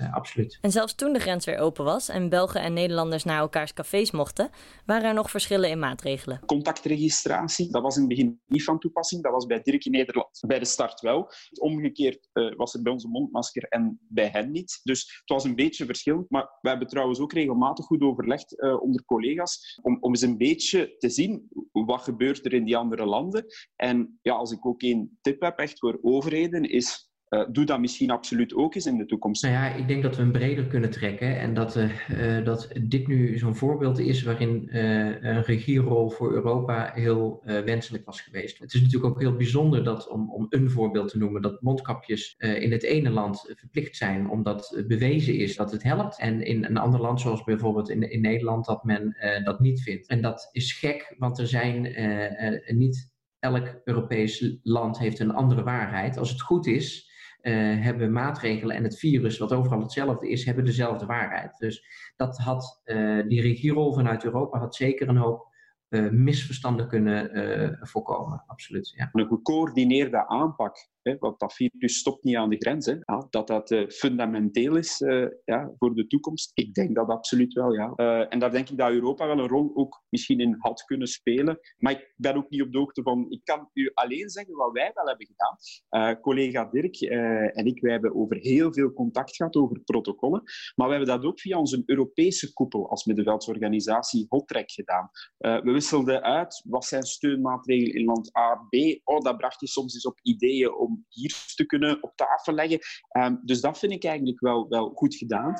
Uh, 0.00 0.14
absoluut. 0.14 0.58
En 0.60 0.70
zelfs 0.70 0.94
toen 0.94 1.12
de 1.12 1.18
grens 1.18 1.44
weer 1.44 1.58
open 1.58 1.84
was 1.84 2.08
en 2.08 2.28
Belgen 2.28 2.60
en 2.60 2.72
Nederlanders 2.72 3.24
naar 3.24 3.38
elkaars 3.38 3.72
cafés 3.72 4.10
mochten, 4.10 4.50
waren 4.86 5.08
er 5.08 5.14
nog 5.14 5.30
verschillen 5.30 5.70
in 5.70 5.78
maatregelen. 5.78 6.40
Contactregistratie, 6.46 7.70
dat 7.70 7.82
was 7.82 7.94
in 7.94 8.00
het 8.00 8.08
begin 8.08 8.40
niet 8.46 8.64
van 8.64 8.78
toepassing. 8.78 9.22
Dat 9.22 9.32
was 9.32 9.46
bij 9.46 9.60
Dirk 9.62 9.84
in 9.84 9.92
Nederland 9.92 10.40
bij 10.46 10.58
de 10.58 10.64
start 10.64 11.00
wel. 11.00 11.30
Omgekeerd 11.60 12.28
uh, 12.32 12.56
was 12.56 12.74
er 12.74 12.82
bij 12.82 12.92
onze 12.92 13.08
mondmasker 13.08 13.62
en 13.62 14.00
bij 14.08 14.28
hen 14.28 14.50
niet. 14.50 14.80
Dus 14.82 15.00
het 15.00 15.30
was 15.30 15.44
een 15.44 15.54
beetje 15.54 15.84
verschil. 15.84 16.24
Maar 16.28 16.58
we 16.60 16.68
hebben 16.68 16.88
trouwens 16.88 17.20
ook 17.20 17.32
regelmatig 17.32 17.84
goed 17.84 18.02
overlegd 18.02 18.54
uh, 18.62 18.82
onder 18.82 19.04
collega's 19.04 19.80
om, 19.82 19.96
om 20.00 20.10
eens 20.10 20.22
een 20.22 20.38
beetje 20.38 20.96
te 20.98 21.10
zien 21.10 21.48
wat 21.72 22.02
gebeurt 22.02 22.44
er 22.46 22.52
in 22.52 22.64
die 22.64 22.76
andere 22.76 23.06
landen. 23.06 23.44
En 23.76 24.18
ja, 24.22 24.34
als 24.34 24.52
ik 24.52 24.66
ook 24.66 24.82
één 24.82 25.18
tip 25.20 25.40
heb 25.40 25.58
echt 25.58 25.78
voor 25.78 25.98
overheden, 26.02 26.62
is 26.62 27.10
uh, 27.30 27.44
doe 27.52 27.64
dat 27.64 27.80
misschien 27.80 28.10
absoluut 28.10 28.54
ook 28.54 28.74
eens 28.74 28.86
in 28.86 28.98
de 28.98 29.06
toekomst. 29.06 29.42
Nou 29.42 29.54
ja, 29.54 29.74
ik 29.74 29.88
denk 29.88 30.02
dat 30.02 30.16
we 30.16 30.22
hem 30.22 30.32
breder 30.32 30.66
kunnen 30.66 30.90
trekken 30.90 31.38
en 31.38 31.54
dat, 31.54 31.76
uh, 31.76 32.44
dat 32.44 32.68
dit 32.82 33.06
nu 33.06 33.38
zo'n 33.38 33.56
voorbeeld 33.56 33.98
is 33.98 34.22
waarin 34.22 34.68
een 34.70 35.42
regierol 35.42 36.10
voor 36.10 36.32
Europa 36.32 36.90
heel 36.94 37.42
wenselijk 37.44 38.04
was 38.04 38.20
geweest. 38.20 38.58
Het 38.58 38.74
is 38.74 38.80
natuurlijk 38.82 39.14
ook 39.14 39.20
heel 39.20 39.36
bijzonder 39.36 39.84
dat, 39.84 40.08
om, 40.08 40.30
om 40.30 40.46
een 40.48 40.70
voorbeeld 40.70 41.08
te 41.08 41.18
noemen, 41.18 41.42
dat 41.42 41.62
mondkapjes 41.62 42.34
in 42.38 42.72
het 42.72 42.82
ene 42.82 43.10
land 43.10 43.52
verplicht 43.56 43.96
zijn 43.96 44.30
omdat 44.30 44.82
bewezen 44.86 45.34
is 45.34 45.56
dat 45.56 45.72
het 45.72 45.82
helpt. 45.82 46.18
En 46.18 46.42
in 46.42 46.64
een 46.64 46.76
ander 46.76 47.00
land, 47.00 47.20
zoals 47.20 47.44
bijvoorbeeld 47.44 47.90
in, 47.90 48.10
in 48.10 48.20
Nederland, 48.20 48.64
dat 48.64 48.84
men 48.84 49.16
dat 49.44 49.60
niet 49.60 49.82
vindt. 49.82 50.08
En 50.08 50.20
dat 50.22 50.48
is 50.52 50.72
gek, 50.72 51.14
want 51.18 51.38
er 51.38 51.46
zijn 51.46 51.82
niet 52.66 53.10
elk 53.38 53.80
Europees 53.84 54.58
land 54.62 54.98
heeft 54.98 55.18
een 55.18 55.34
andere 55.34 55.62
waarheid. 55.62 56.16
Als 56.16 56.30
het 56.30 56.40
goed 56.40 56.66
is, 56.66 57.14
uh, 57.46 57.82
hebben 57.84 58.12
maatregelen 58.12 58.76
en 58.76 58.82
het 58.82 58.98
virus, 58.98 59.38
wat 59.38 59.52
overal 59.52 59.80
hetzelfde 59.80 60.28
is, 60.28 60.44
hebben 60.44 60.64
dezelfde 60.64 61.06
waarheid. 61.06 61.58
Dus 61.58 61.84
dat 62.16 62.38
had, 62.38 62.82
uh, 62.84 63.28
die 63.28 63.40
regierol 63.40 63.94
vanuit 63.94 64.24
Europa 64.24 64.58
had 64.58 64.74
zeker 64.74 65.08
een 65.08 65.16
hoop 65.16 65.54
uh, 65.88 66.10
misverstanden 66.10 66.88
kunnen 66.88 67.78
voorkomen. 67.80 68.44
Absoluut. 68.46 68.92
Ja. 68.96 69.08
Een 69.12 69.26
gecoördineerde 69.26 70.28
aanpak 70.28 70.88
want 71.18 71.38
dat 71.38 71.54
virus 71.54 71.98
stopt 71.98 72.24
niet 72.24 72.36
aan 72.36 72.48
de 72.48 72.56
grens. 72.56 72.86
Hè, 72.86 72.96
dat 73.30 73.46
dat 73.46 73.70
uh, 73.70 73.88
fundamenteel 73.88 74.76
is 74.76 75.00
uh, 75.00 75.26
ja, 75.44 75.72
voor 75.78 75.94
de 75.94 76.06
toekomst, 76.06 76.50
ik 76.54 76.74
denk 76.74 76.94
dat 76.94 77.08
absoluut 77.08 77.52
wel. 77.52 77.72
Ja. 77.72 77.92
Uh, 77.96 78.32
en 78.32 78.38
daar 78.38 78.50
denk 78.50 78.68
ik 78.68 78.78
dat 78.78 78.90
Europa 78.90 79.26
wel 79.26 79.38
een 79.38 79.48
rol 79.48 79.70
ook 79.74 80.04
misschien 80.08 80.40
in 80.40 80.56
had 80.58 80.84
kunnen 80.84 81.06
spelen. 81.06 81.58
Maar 81.78 81.92
ik 81.92 82.12
ben 82.16 82.36
ook 82.36 82.50
niet 82.50 82.62
op 82.62 82.72
de 82.72 82.78
hoogte 82.78 83.02
van... 83.02 83.26
Ik 83.28 83.40
kan 83.44 83.70
u 83.72 83.90
alleen 83.94 84.28
zeggen 84.28 84.54
wat 84.54 84.72
wij 84.72 84.90
wel 84.94 85.06
hebben 85.06 85.26
gedaan. 85.26 86.20
collega 86.20 86.64
Dirk 86.64 87.00
en 87.00 87.66
ik, 87.66 87.80
wij 87.80 87.92
hebben 87.92 88.14
over 88.14 88.36
heel 88.36 88.72
veel 88.72 88.92
contact 88.92 89.36
gehad 89.36 89.56
over 89.56 89.80
protocollen. 89.80 90.42
Maar 90.74 90.88
we 90.88 90.94
hebben 90.94 91.14
dat 91.14 91.24
ook 91.24 91.40
via 91.40 91.58
onze 91.58 91.82
Europese 91.86 92.52
koepel 92.52 92.90
als 92.90 93.04
middenveldsorganisatie 93.04 94.26
Hottrek 94.28 94.70
gedaan. 94.70 95.10
we 95.36 95.70
wisselden 95.72 96.22
uit 96.22 96.62
wat 96.68 96.84
zijn 96.84 97.02
steunmaatregelen 97.02 97.94
in 97.94 98.04
land 98.04 98.36
A, 98.36 98.54
B. 98.54 99.00
Oh, 99.04 99.20
dat 99.20 99.36
bracht 99.36 99.60
je 99.60 99.68
soms 99.68 99.94
eens 99.94 100.06
op 100.06 100.18
ideeën 100.22 100.74
om 100.74 100.95
hier 101.08 101.44
te 101.54 101.66
kunnen 101.66 102.02
op 102.02 102.12
tafel 102.14 102.52
leggen. 102.52 102.78
Um, 103.18 103.40
dus 103.42 103.60
dat 103.60 103.78
vind 103.78 103.92
ik 103.92 104.04
eigenlijk 104.04 104.40
wel, 104.40 104.68
wel 104.68 104.92
goed 104.94 105.14
gedaan. 105.14 105.54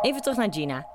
Even 0.00 0.22
terug 0.22 0.38
naar 0.38 0.52
Gina. 0.52 0.86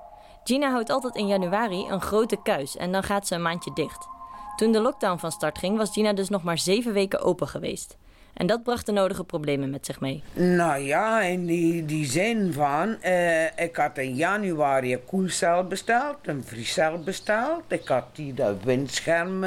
Gina 0.44 0.70
houdt 0.70 0.90
altijd 0.90 1.14
in 1.14 1.26
januari 1.26 1.86
een 1.88 2.00
grote 2.00 2.42
kuis 2.42 2.76
en 2.76 2.92
dan 2.92 3.02
gaat 3.02 3.26
ze 3.26 3.34
een 3.34 3.42
maandje 3.42 3.72
dicht. 3.72 4.08
Toen 4.56 4.72
de 4.72 4.80
lockdown 4.80 5.18
van 5.18 5.32
start 5.32 5.58
ging, 5.58 5.76
was 5.76 5.92
Gina 5.92 6.12
dus 6.12 6.28
nog 6.28 6.42
maar 6.42 6.58
zeven 6.58 6.92
weken 6.92 7.20
open 7.20 7.48
geweest. 7.48 7.96
En 8.34 8.46
dat 8.46 8.62
bracht 8.62 8.86
de 8.86 8.92
nodige 8.92 9.24
problemen 9.24 9.70
met 9.70 9.86
zich 9.86 10.00
mee. 10.00 10.22
Nou 10.32 10.80
ja, 10.80 11.20
in 11.20 11.46
die, 11.46 11.84
die 11.84 12.06
zin 12.06 12.52
van... 12.52 12.96
Uh, 13.04 13.44
ik 13.44 13.76
had 13.76 13.98
in 13.98 14.14
januari 14.14 14.92
een 14.92 15.04
koelcel 15.04 15.66
besteld, 15.66 16.16
een 16.22 16.44
vriescel 16.44 16.98
besteld. 16.98 17.62
Ik 17.68 17.88
had 17.88 18.04
die 18.12 18.34
dat 18.34 18.62
windscherm 18.62 19.44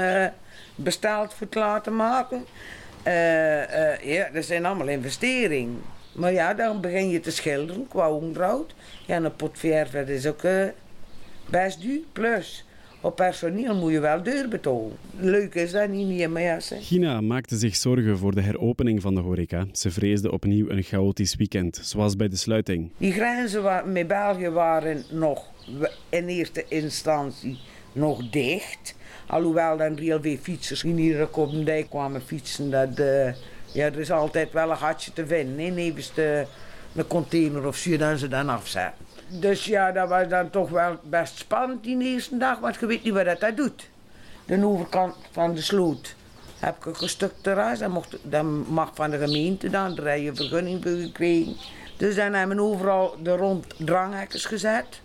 besteld 0.75 1.33
voor 1.33 1.49
te 1.49 1.59
laten 1.59 1.95
maken. 1.95 2.45
Uh, 3.07 3.99
ja, 4.03 4.29
dat 4.33 4.45
zijn 4.45 4.65
allemaal 4.65 4.87
investeringen. 4.87 5.81
Maar 6.11 6.33
ja, 6.33 6.53
dan 6.53 6.81
begin 6.81 7.09
je 7.09 7.19
te 7.19 7.31
schilderen 7.31 7.87
qua 7.87 8.11
onderhoud. 8.11 8.73
Ja, 9.05 9.15
een 9.15 9.35
pot 9.35 9.59
verf, 9.59 9.89
dat 9.89 10.07
is 10.07 10.27
ook 10.27 10.41
best 11.45 11.81
duur. 11.81 11.99
Plus, 12.13 12.65
op 13.01 13.15
personeel 13.15 13.75
moet 13.75 13.91
je 13.91 13.99
wel 13.99 14.23
deur 14.23 14.47
betonen. 14.47 14.97
Leuk 15.19 15.55
is 15.55 15.71
dat 15.71 15.89
niet 15.89 16.07
meer, 16.07 16.29
maar 16.29 16.41
ja. 16.41 16.59
Gina 16.59 17.21
maakte 17.21 17.57
zich 17.57 17.75
zorgen 17.75 18.17
voor 18.17 18.35
de 18.35 18.41
heropening 18.41 19.01
van 19.01 19.15
de 19.15 19.21
horeca. 19.21 19.65
Ze 19.71 19.91
vreesde 19.91 20.31
opnieuw 20.31 20.69
een 20.69 20.83
chaotisch 20.83 21.35
weekend, 21.35 21.79
zoals 21.81 22.15
bij 22.15 22.27
de 22.27 22.35
sluiting. 22.35 22.91
Die 22.97 23.11
grenzen 23.11 23.91
met 23.91 24.07
België 24.07 24.49
waren 24.49 25.03
nog 25.11 25.45
in 26.09 26.27
eerste 26.27 26.65
instantie 26.67 27.59
nog 27.91 28.29
dicht. 28.29 28.95
Alhoewel 29.27 29.77
dan 29.77 29.97
heel 29.97 30.21
veel 30.21 30.37
fietsers 30.41 30.83
in 30.83 30.97
iedere 30.97 31.27
Kopendijk 31.27 31.89
kwamen 31.89 32.21
fietsen. 32.21 32.71
Dat, 32.71 32.99
uh, 32.99 33.33
ja, 33.71 33.85
er 33.85 33.99
is 33.99 34.11
altijd 34.11 34.51
wel 34.51 34.69
een 34.69 34.77
gatje 34.77 35.13
te 35.13 35.27
vinden. 35.27 35.73
Nevens 35.73 36.13
de, 36.13 36.45
de 36.91 37.07
container 37.07 37.67
of 37.67 37.75
zo 37.75 37.97
dan 37.97 38.17
ze 38.17 38.27
dan 38.27 38.49
afzetten. 38.49 39.06
Dus 39.27 39.65
ja, 39.65 39.91
dat 39.91 40.09
was 40.09 40.27
dan 40.27 40.49
toch 40.49 40.69
wel 40.69 40.99
best 41.03 41.37
spannend 41.37 41.83
die 41.83 42.03
eerste 42.03 42.37
dag, 42.37 42.59
want 42.59 42.79
je 42.79 42.85
weet 42.85 43.03
niet 43.03 43.13
wat 43.13 43.39
dat, 43.39 43.57
doet. 43.57 43.89
De 44.45 44.65
overkant 44.65 45.15
van 45.31 45.53
de 45.53 45.61
sloot 45.61 46.15
heb 46.59 46.85
ik 46.85 47.01
een 47.01 47.09
stuk 47.09 47.33
terras, 47.41 47.79
dat, 47.79 47.89
mocht, 47.89 48.17
mag 48.69 48.91
van 48.93 49.09
de 49.09 49.17
gemeente 49.17 49.69
dan, 49.69 49.99
heb 49.99 50.19
je 50.19 50.35
vergunning 50.35 50.83
gekregen. 50.83 51.55
Dus 51.97 52.15
dan 52.15 52.33
hebben 52.33 52.57
we 52.57 52.63
overal 52.63 53.15
de 53.23 53.35
rond 53.35 53.65
dranghekkers 53.77 54.45
gezet, 54.45 55.01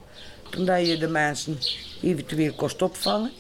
omdat 0.57 0.87
je 0.87 0.99
de 0.99 1.09
mensen 1.09 1.59
eventueel 2.03 2.53
kost 2.55 2.83
opvangen. 2.83 3.31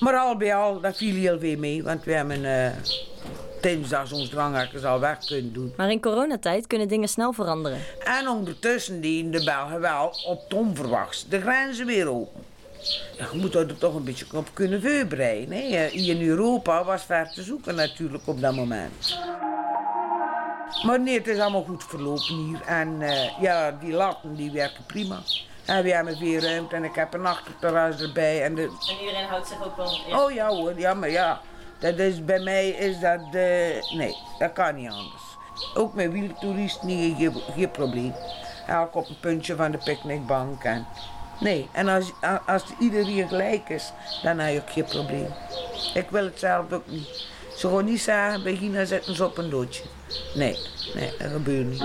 Maar 0.00 0.16
al 0.16 0.36
bij 0.36 0.54
al, 0.54 0.80
dat 0.80 0.96
viel 0.96 1.14
heel 1.14 1.38
veel 1.38 1.58
mee, 1.58 1.82
want 1.82 2.04
we 2.04 2.12
hebben... 2.12 2.44
Uh, 2.44 2.70
dinsdag 3.60 4.12
ons 4.12 4.28
dranghekken 4.28 4.84
al 4.84 5.00
weg 5.00 5.18
kunnen 5.24 5.52
doen. 5.52 5.72
Maar 5.76 5.90
in 5.90 6.00
coronatijd 6.00 6.66
kunnen 6.66 6.88
dingen 6.88 7.08
snel 7.08 7.32
veranderen. 7.32 7.78
En 8.04 8.28
ondertussen 8.28 9.00
die 9.00 9.30
de 9.30 9.44
Belgen 9.44 9.80
wel 9.80 10.12
op 10.26 10.48
Tom 10.48 10.76
verwacht 10.76 11.26
de 11.28 11.40
grenzen 11.40 11.86
weer 11.86 12.08
open. 12.08 12.46
Je 13.16 13.28
moet 13.32 13.54
er 13.54 13.78
toch 13.78 13.94
een 13.94 14.04
beetje 14.04 14.26
op 14.32 14.48
kunnen 14.52 14.82
voorbereiden. 14.82 15.50
Hè? 15.56 15.88
Hier 15.88 16.16
in 16.16 16.28
Europa 16.28 16.84
was 16.84 17.02
ver 17.02 17.30
te 17.30 17.42
zoeken 17.42 17.74
natuurlijk 17.74 18.26
op 18.26 18.40
dat 18.40 18.54
moment. 18.54 19.18
Maar 20.86 21.00
nee, 21.00 21.18
het 21.18 21.26
is 21.26 21.38
allemaal 21.38 21.64
goed 21.64 21.84
verlopen 21.84 22.34
hier. 22.34 22.60
En 22.66 23.00
uh, 23.00 23.40
ja, 23.40 23.70
die 23.80 23.92
latten 23.92 24.34
die 24.34 24.50
werken 24.50 24.84
prima. 24.86 25.18
En 25.64 25.82
we 25.82 25.94
hebben 25.94 26.18
weer 26.18 26.42
ruimte 26.42 26.76
en 26.76 26.84
ik 26.84 26.94
heb 26.94 27.14
een 27.14 27.26
achterterras 27.26 28.00
erbij. 28.00 28.42
En, 28.42 28.54
de... 28.54 28.62
en 28.62 29.00
iedereen 29.00 29.26
houdt 29.26 29.48
zich 29.48 29.64
ook 29.64 29.76
wel... 29.76 29.98
Ja. 30.06 30.24
Oh 30.24 30.32
ja 30.32 30.48
hoor, 30.48 30.78
ja 30.78 30.94
maar 30.94 31.10
ja. 31.10 31.40
Dat 31.78 31.98
is, 31.98 32.24
bij 32.24 32.40
mij 32.40 32.68
is 32.68 33.00
dat... 33.00 33.20
Uh, 33.20 33.96
nee, 33.96 34.16
dat 34.38 34.52
kan 34.52 34.74
niet 34.74 34.90
anders. 34.90 35.22
Ook 35.74 35.94
met 35.94 36.12
wieltoeristen 36.12 36.86
niet, 36.86 37.16
geen, 37.16 37.32
geen 37.54 37.70
probleem. 37.70 38.14
Elk 38.66 38.94
op 38.94 39.08
een 39.08 39.20
puntje 39.20 39.56
van 39.56 39.70
de 39.70 39.78
picknickbank. 39.78 40.64
En, 40.64 40.86
nee, 41.40 41.68
en 41.72 41.88
als, 41.88 42.12
als 42.46 42.64
iedereen 42.78 43.28
gelijk 43.28 43.68
is, 43.68 43.92
dan 44.22 44.38
heb 44.38 44.52
je 44.52 44.60
ook 44.60 44.70
geen 44.70 44.84
probleem. 44.84 45.34
Ik 45.94 46.10
wil 46.10 46.24
het 46.24 46.38
zelf 46.38 46.72
ook 46.72 46.86
niet. 46.86 47.26
Ze 47.56 47.66
gewoon 47.66 47.84
niet 47.84 48.00
zeggen, 48.00 48.42
bij 48.42 48.86
zetten 48.86 49.14
ze 49.14 49.24
op 49.24 49.38
een 49.38 49.50
doodje. 49.50 49.82
Nee, 50.34 50.56
nee, 50.94 51.12
dat 51.18 51.30
gebeurt 51.30 51.66
niet. 51.66 51.84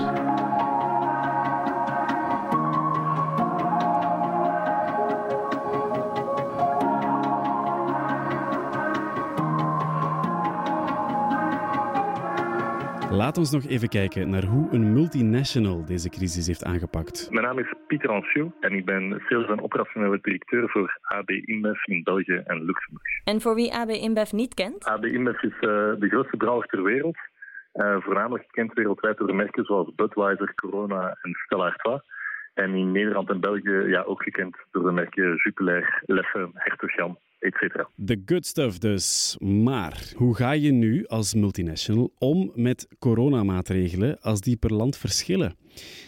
Laat 13.14 13.38
ons 13.38 13.50
nog 13.50 13.64
even 13.66 13.88
kijken 13.88 14.30
naar 14.30 14.44
hoe 14.44 14.68
een 14.72 14.92
multinational 14.92 15.84
deze 15.84 16.08
crisis 16.08 16.46
heeft 16.46 16.64
aangepakt. 16.64 17.30
Mijn 17.30 17.44
naam 17.44 17.58
is 17.58 17.74
Pieter 17.86 18.10
Anciot 18.10 18.52
en 18.60 18.72
ik 18.72 18.84
ben 18.84 19.22
sales- 19.28 19.48
en 19.48 19.62
operationele 19.62 20.18
directeur 20.22 20.68
voor 20.68 20.98
AB 21.02 21.30
InBev 21.30 21.86
in 21.86 22.02
België 22.02 22.42
en 22.46 22.64
Luxemburg. 22.64 23.22
En 23.24 23.40
voor 23.40 23.54
wie 23.54 23.74
AB 23.74 23.88
InBev 23.90 24.32
niet 24.32 24.54
kent? 24.54 24.84
AB 24.84 25.04
InBev 25.04 25.42
is 25.42 25.52
uh, 25.52 25.60
de 25.98 26.08
grootste 26.08 26.36
brouwer 26.36 26.66
ter 26.66 26.82
wereld. 26.82 27.16
Uh, 27.74 27.96
voornamelijk 28.00 28.44
gekend 28.44 28.72
wereldwijd 28.72 29.16
door 29.16 29.34
merken 29.34 29.64
zoals 29.64 29.94
Budweiser, 29.94 30.54
Corona 30.54 31.18
en 31.22 31.32
Stella 31.44 31.64
Artois. 31.64 32.02
En 32.54 32.74
in 32.74 32.92
Nederland 32.92 33.30
en 33.30 33.40
België 33.40 33.84
ja, 33.86 34.02
ook 34.02 34.22
gekend 34.22 34.56
door 34.70 34.82
de 34.82 34.92
merken 34.92 35.34
Jupiler, 35.34 36.02
Leffe, 36.06 36.50
Hertog 36.54 36.96
Jan, 36.96 37.18
etc. 37.44 37.86
The 38.04 38.22
good 38.26 38.46
stuff 38.46 38.78
dus. 38.78 39.36
Maar 39.40 40.12
hoe 40.16 40.34
ga 40.34 40.52
je 40.52 40.72
nu 40.72 41.06
als 41.06 41.34
multinational 41.34 42.12
om 42.18 42.52
met 42.54 42.88
coronamaatregelen 42.98 44.20
als 44.20 44.40
die 44.40 44.56
per 44.56 44.72
land 44.72 44.96
verschillen? 44.96 45.56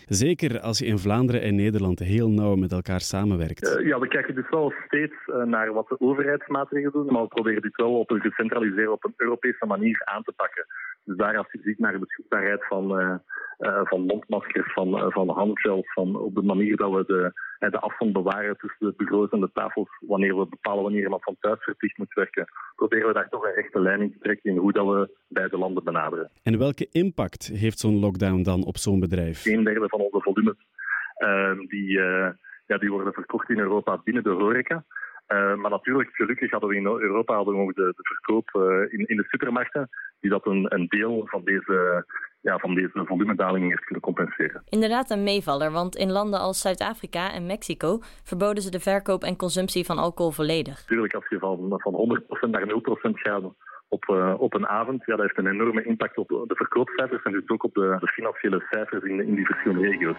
Zeker 0.06 0.60
als 0.60 0.78
je 0.78 0.86
in 0.86 0.98
Vlaanderen 0.98 1.42
en 1.42 1.54
Nederland 1.54 1.98
heel 1.98 2.30
nauw 2.30 2.54
met 2.54 2.72
elkaar 2.72 3.00
samenwerkt. 3.00 3.78
Uh, 3.78 3.86
ja, 3.86 3.98
we 3.98 4.08
kijken 4.08 4.34
dus 4.34 4.48
wel 4.50 4.72
steeds 4.86 5.14
uh, 5.26 5.42
naar 5.42 5.72
wat 5.72 5.88
de 5.88 6.00
overheidsmaatregelen 6.00 6.92
doen, 6.92 7.12
maar 7.12 7.22
we 7.22 7.28
proberen 7.28 7.62
dit 7.62 7.76
wel 7.76 7.98
op 7.98 8.10
een 8.10 8.20
gecentraliseerde, 8.20 8.92
op 8.92 9.04
een 9.04 9.14
Europese 9.16 9.66
manier 9.66 10.02
aan 10.04 10.22
te 10.22 10.32
pakken. 10.36 10.66
Dus 11.06 11.16
daar 11.16 11.36
als 11.36 11.52
je 11.52 11.60
ziet 11.62 11.78
naar 11.78 11.92
de 11.92 11.98
beschikbaarheid 11.98 12.66
van, 12.66 13.00
uh, 13.00 13.80
van 13.84 14.00
mondmaskers, 14.00 14.72
van, 14.72 15.12
van 15.12 15.28
handgels, 15.28 15.92
van 15.92 16.16
op 16.16 16.34
de 16.34 16.42
manier 16.42 16.76
dat 16.76 16.92
we 16.92 17.04
de, 17.06 17.32
de 17.70 17.80
afstand 17.80 18.12
bewaren 18.12 18.56
tussen 18.56 18.86
de 18.86 18.94
bureaus 18.96 19.30
en 19.30 19.40
de 19.40 19.50
tafels, 19.52 19.88
wanneer 20.00 20.38
we 20.38 20.46
bepalen 20.46 20.82
wanneer 20.82 21.02
iemand 21.02 21.22
van 21.22 21.36
thuis 21.40 21.64
verplicht 21.64 21.98
moet 21.98 22.14
werken, 22.14 22.46
proberen 22.76 23.06
we 23.06 23.12
daar 23.12 23.28
toch 23.28 23.44
een 23.44 23.54
rechte 23.54 23.80
lijn 23.80 24.00
in 24.00 24.12
te 24.12 24.18
trekken 24.18 24.50
in 24.50 24.56
hoe 24.56 24.72
dat 24.72 24.86
we 24.86 25.16
beide 25.28 25.58
landen 25.58 25.84
benaderen. 25.84 26.30
En 26.42 26.58
welke 26.58 26.88
impact 26.90 27.46
heeft 27.46 27.78
zo'n 27.78 28.00
lockdown 28.00 28.42
dan 28.42 28.64
op 28.64 28.76
zo'n 28.76 29.00
bedrijf? 29.00 29.44
Een 29.44 29.64
derde 29.64 29.88
van 29.88 30.00
onze 30.00 30.20
volumes 30.20 30.56
uh, 31.18 31.68
die, 31.68 31.90
ja, 32.66 32.78
die 32.78 32.90
worden 32.90 33.12
verkocht 33.12 33.50
in 33.50 33.58
Europa 33.58 34.00
binnen 34.04 34.22
de 34.22 34.30
horeca. 34.30 34.84
Uh, 35.28 35.54
maar 35.54 35.70
natuurlijk, 35.70 36.10
gelukkig 36.12 36.50
hadden 36.50 36.68
we 36.68 36.76
in 36.76 36.86
Europa 36.86 37.34
hadden 37.34 37.54
we 37.54 37.60
ook 37.60 37.74
de, 37.74 37.92
de 37.96 38.02
verkoop 38.02 38.50
in, 38.90 39.06
in 39.06 39.16
de 39.16 39.24
supermarkten, 39.28 39.88
die 40.20 40.30
dat 40.30 40.46
een, 40.46 40.74
een 40.74 40.86
deel 40.88 41.22
van 41.26 41.44
deze, 41.44 42.04
ja, 42.40 42.58
van 42.58 42.74
deze 42.74 43.04
volumedaling 43.04 43.68
heeft 43.68 43.84
kunnen 43.84 44.02
compenseren. 44.02 44.62
Inderdaad 44.68 45.10
een 45.10 45.22
meevaller, 45.22 45.70
want 45.70 45.96
in 45.96 46.10
landen 46.10 46.40
als 46.40 46.60
Zuid-Afrika 46.60 47.32
en 47.32 47.46
Mexico 47.46 47.98
verboden 48.22 48.62
ze 48.62 48.70
de 48.70 48.80
verkoop 48.80 49.22
en 49.22 49.36
consumptie 49.36 49.84
van 49.84 49.98
alcohol 49.98 50.32
volledig. 50.32 50.78
Natuurlijk, 50.80 51.14
als 51.14 51.28
je 51.28 51.38
van, 51.38 51.74
van 51.76 52.22
100% 52.46 52.50
naar 52.50 52.68
0% 52.68 52.70
gaat 53.12 53.42
op, 53.88 54.04
uh, 54.10 54.34
op 54.38 54.54
een 54.54 54.66
avond, 54.66 55.02
ja, 55.06 55.16
dat 55.16 55.26
heeft 55.26 55.38
een 55.38 55.52
enorme 55.52 55.84
impact 55.84 56.16
op 56.16 56.28
de 56.28 56.54
verkoopcijfers 56.54 57.22
en 57.22 57.32
dus 57.32 57.48
ook 57.48 57.64
op 57.64 57.74
de, 57.74 57.96
de 58.00 58.08
financiële 58.08 58.66
cijfers 58.70 59.04
in, 59.04 59.20
in 59.20 59.34
die 59.34 59.46
verschillende 59.46 59.88
regio's. 59.88 60.16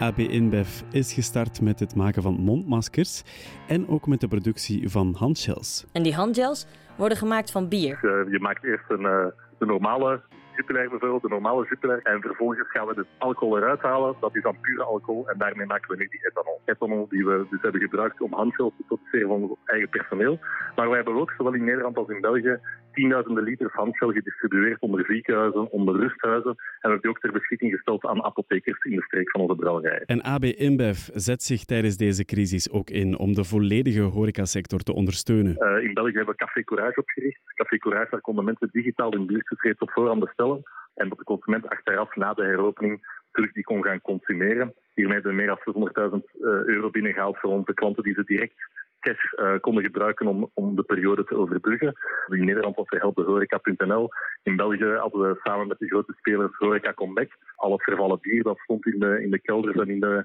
AB 0.00 0.18
InBev 0.18 0.80
is 0.92 1.12
gestart 1.12 1.60
met 1.60 1.80
het 1.80 1.94
maken 1.94 2.22
van 2.22 2.34
mondmaskers 2.34 3.22
en 3.68 3.88
ook 3.88 4.06
met 4.06 4.20
de 4.20 4.28
productie 4.28 4.88
van 4.88 5.14
handgels. 5.18 5.86
En 5.92 6.02
die 6.02 6.14
handgels 6.14 6.66
worden 6.96 7.18
gemaakt 7.18 7.50
van 7.50 7.68
bier. 7.68 8.00
Uh, 8.02 8.32
je 8.32 8.38
maakt 8.40 8.64
eerst 8.64 8.84
een, 8.88 9.00
uh, 9.00 9.26
de 9.58 9.66
normale 9.66 10.20
Jupiler 10.56 10.88
bijvoorbeeld, 10.88 11.22
de 11.22 11.28
normale 11.28 11.66
Jupiler. 11.68 12.00
En 12.02 12.20
vervolgens 12.20 12.70
gaan 12.70 12.86
we 12.86 12.94
dus 12.94 13.06
alcohol 13.18 13.56
eruit 13.56 13.80
halen. 13.80 14.14
Dat 14.20 14.36
is 14.36 14.42
dan 14.42 14.56
pure 14.60 14.82
alcohol. 14.82 15.28
En 15.28 15.38
daarmee 15.38 15.66
maken 15.66 15.88
we 15.90 15.96
nu 15.96 16.08
die 16.10 16.26
ethanol. 16.26 16.60
Ethanol 16.64 17.06
die 17.08 17.24
we 17.26 17.46
dus 17.50 17.62
hebben 17.62 17.80
gebruikt 17.80 18.20
om 18.20 18.32
handgels 18.32 18.72
te 18.76 18.84
produceren 18.86 19.28
van 19.28 19.42
ons 19.42 19.58
eigen 19.64 19.88
personeel. 19.88 20.38
Maar 20.76 20.88
wij 20.88 20.96
hebben 20.96 21.14
ook, 21.14 21.32
zowel 21.36 21.54
in 21.54 21.64
Nederland 21.64 21.96
als 21.96 22.08
in 22.08 22.20
België, 22.20 22.58
tienduizenden 22.92 23.44
liters 23.44 23.72
handgel 23.72 24.10
gedistribueerd 24.12 24.80
onder 24.80 25.04
ziekenhuizen, 25.04 25.70
onder 25.70 25.96
rusthuizen. 25.96 26.50
En 26.50 26.56
we 26.56 26.78
hebben 26.80 27.00
die 27.00 27.10
ook 27.10 27.20
ter 27.20 27.32
beschikking 27.32 27.72
gesteld 27.72 28.06
aan 28.06 28.24
apothekers 28.24 28.84
in 28.84 28.96
de 28.96 29.02
streek 29.02 29.30
van 29.30 29.40
onze 29.40 29.54
brouwerij. 29.54 30.02
En 30.06 30.22
AB 30.22 30.44
InBev 30.44 31.08
zet 31.14 31.42
zich 31.42 31.64
tijdens 31.64 31.96
deze 31.96 32.24
crisis 32.24 32.70
ook 32.70 32.90
in 32.90 33.18
om 33.18 33.34
de 33.34 33.44
volledige 33.44 34.00
horecasector 34.00 34.78
te 34.78 34.94
ondersteunen. 34.94 35.56
Uh, 35.58 35.84
in 35.84 35.94
België 35.94 36.16
hebben 36.16 36.34
we 36.34 36.44
Café 36.44 36.64
Courage 36.64 37.00
opgericht. 37.00 37.40
Café 37.54 37.78
Courage, 37.78 38.10
daar 38.10 38.20
konden 38.20 38.44
mensen 38.44 38.68
digitaal 38.72 39.12
hun 39.12 39.26
biertjes 39.26 39.78
op 39.78 39.90
voorhand 39.90 40.20
bestellen. 40.20 40.62
En 40.94 41.08
dat 41.08 41.18
de 41.18 41.24
consument 41.24 41.68
achteraf 41.68 42.16
na 42.16 42.34
de 42.34 42.42
heropening 42.42 43.18
terug 43.32 43.52
die 43.52 43.64
kon 43.64 43.82
gaan 43.82 44.00
consumeren. 44.00 44.74
Hiermee 44.94 45.14
hebben 45.14 45.36
we 45.36 45.42
meer 45.42 45.58
dan 45.92 46.20
600.000 46.20 46.40
euro 46.66 46.90
binnengehaald 46.90 47.38
voor 47.38 47.50
onze 47.50 47.74
klanten 47.74 48.02
die 48.02 48.14
ze 48.14 48.24
direct 48.24 48.54
cash 49.00 49.32
uh, 49.32 49.60
konden 49.60 49.84
gebruiken 49.84 50.26
om, 50.26 50.50
om 50.54 50.76
de 50.76 50.82
periode 50.82 51.24
te 51.24 51.36
overbruggen. 51.36 51.94
In 52.28 52.44
Nederland 52.44 52.76
was 52.76 52.88
er 52.88 53.00
helpdehoreca.nl. 53.00 54.08
In 54.42 54.56
België 54.56 54.84
hadden 54.84 55.20
we 55.20 55.40
samen 55.42 55.66
met 55.66 55.78
de 55.78 55.86
grote 55.86 56.12
spelers 56.16 56.56
Horeca 56.56 56.92
Comeback. 56.92 57.30
Al 57.56 57.72
het 57.72 57.82
vervallen 57.82 58.18
bier 58.20 58.42
dat 58.42 58.58
stond 58.58 58.86
in 58.86 58.98
de, 58.98 59.22
in 59.22 59.30
de 59.30 59.40
kelders 59.40 59.76
en 59.76 59.88
in 59.88 60.00
de, 60.00 60.24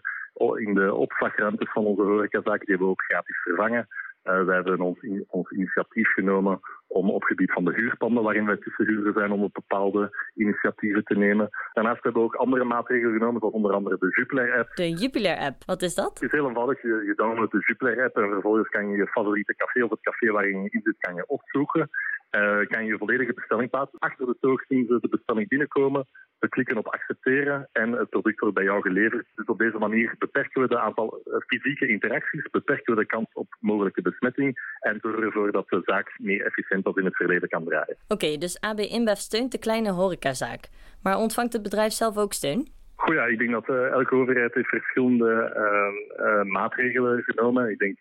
in 0.55 0.73
de 0.73 0.93
opslagruimtes 0.93 1.71
van 1.71 1.85
onze 1.85 2.01
horecazaken, 2.01 2.65
die 2.65 2.69
hebben 2.69 2.87
we 2.87 2.93
ook 2.93 3.03
gratis 3.03 3.41
vervangen. 3.41 3.87
Uh, 4.25 4.43
wij 4.43 4.55
hebben 4.55 4.79
ons, 4.79 5.01
in, 5.01 5.25
ons 5.27 5.51
initiatief 5.51 6.13
genomen 6.13 6.59
om 6.87 7.09
op 7.09 7.23
gebied 7.23 7.51
van 7.51 7.65
de 7.65 7.73
huurpanden, 7.73 8.23
waarin 8.23 8.45
wij 8.45 8.57
tussenhuurder 8.57 9.13
zijn, 9.13 9.31
om 9.31 9.49
bepaalde 9.53 10.15
initiatieven 10.35 11.03
te 11.03 11.17
nemen. 11.17 11.49
Daarnaast 11.73 12.03
hebben 12.03 12.21
we 12.21 12.27
ook 12.27 12.35
andere 12.35 12.63
maatregelen 12.63 13.13
genomen, 13.13 13.39
zoals 13.39 13.53
onder 13.53 13.73
andere 13.73 13.97
de 13.99 14.07
Jupiler-app. 14.09 14.75
De 14.75 14.89
Jupiler-app, 14.89 15.55
wat 15.65 15.81
is 15.81 15.95
dat? 15.95 16.13
Het 16.13 16.21
is 16.21 16.31
heel 16.31 16.47
eenvoudig. 16.47 16.81
Je, 16.81 17.03
je 17.05 17.13
downloadt 17.15 17.51
de 17.51 17.63
Jupiler-app 17.67 18.17
en 18.17 18.29
vervolgens 18.29 18.69
kan 18.69 18.89
je 18.89 18.97
je 18.97 19.07
favoriete 19.07 19.55
café 19.55 19.83
of 19.83 19.89
het 19.89 20.01
café 20.01 20.31
waarin 20.31 20.61
je 20.63 20.69
in 20.69 20.81
zit, 20.83 20.95
kan 20.99 21.15
je 21.15 21.27
opzoeken. 21.27 21.89
Uh, 22.35 22.67
kan 22.67 22.85
je 22.85 22.91
je 22.91 22.97
volledige 22.97 23.33
bestelling 23.33 23.69
plaatsen. 23.69 23.99
Achter 23.99 24.25
de 24.25 24.37
toog 24.39 24.65
zien 24.67 24.85
ze 24.87 24.97
de 25.01 25.09
bestelling 25.09 25.47
binnenkomen. 25.47 26.07
We 26.39 26.49
klikken 26.49 26.77
op 26.77 26.87
accepteren 26.87 27.69
en 27.71 27.91
het 27.91 28.09
product 28.09 28.39
wordt 28.39 28.55
bij 28.55 28.63
jou 28.63 28.81
geleverd. 28.81 29.25
Dus 29.35 29.45
op 29.45 29.57
deze 29.57 29.77
manier 29.77 30.15
beperken 30.17 30.61
we 30.61 30.67
de 30.67 30.79
aantal 30.79 31.21
fysieke 31.47 31.87
interacties, 31.87 32.49
beperken 32.51 32.95
we 32.95 32.99
de 32.99 33.05
kans 33.05 33.27
op 33.33 33.55
mogelijke 33.59 34.01
besmetting 34.01 34.57
en 34.79 34.99
zorgen 35.01 35.23
ervoor 35.23 35.51
dat 35.51 35.69
de 35.69 35.81
zaak 35.85 36.15
meer 36.17 36.45
efficiënt 36.45 36.85
als 36.85 36.95
in 36.95 37.05
het 37.05 37.15
verleden 37.15 37.49
kan 37.49 37.65
draaien. 37.65 37.97
Oké, 38.07 38.13
okay, 38.13 38.37
dus 38.37 38.59
AB 38.59 38.79
InBev 38.79 39.17
steunt 39.17 39.51
de 39.51 39.59
kleine 39.59 39.91
horecazaak. 39.91 40.67
Maar 41.03 41.17
ontvangt 41.17 41.53
het 41.53 41.63
bedrijf 41.63 41.91
zelf 41.91 42.17
ook 42.17 42.33
steun? 42.33 42.67
Goed, 42.95 43.15
ja, 43.15 43.25
ik 43.25 43.37
denk 43.37 43.51
dat 43.51 43.69
uh, 43.69 43.87
elke 43.87 44.15
overheid 44.15 44.53
heeft 44.53 44.67
verschillende 44.67 45.31
uh, 46.17 46.43
maatregelen 46.51 47.23
genomen. 47.23 47.69
Ik 47.69 47.77
denk, 47.77 47.97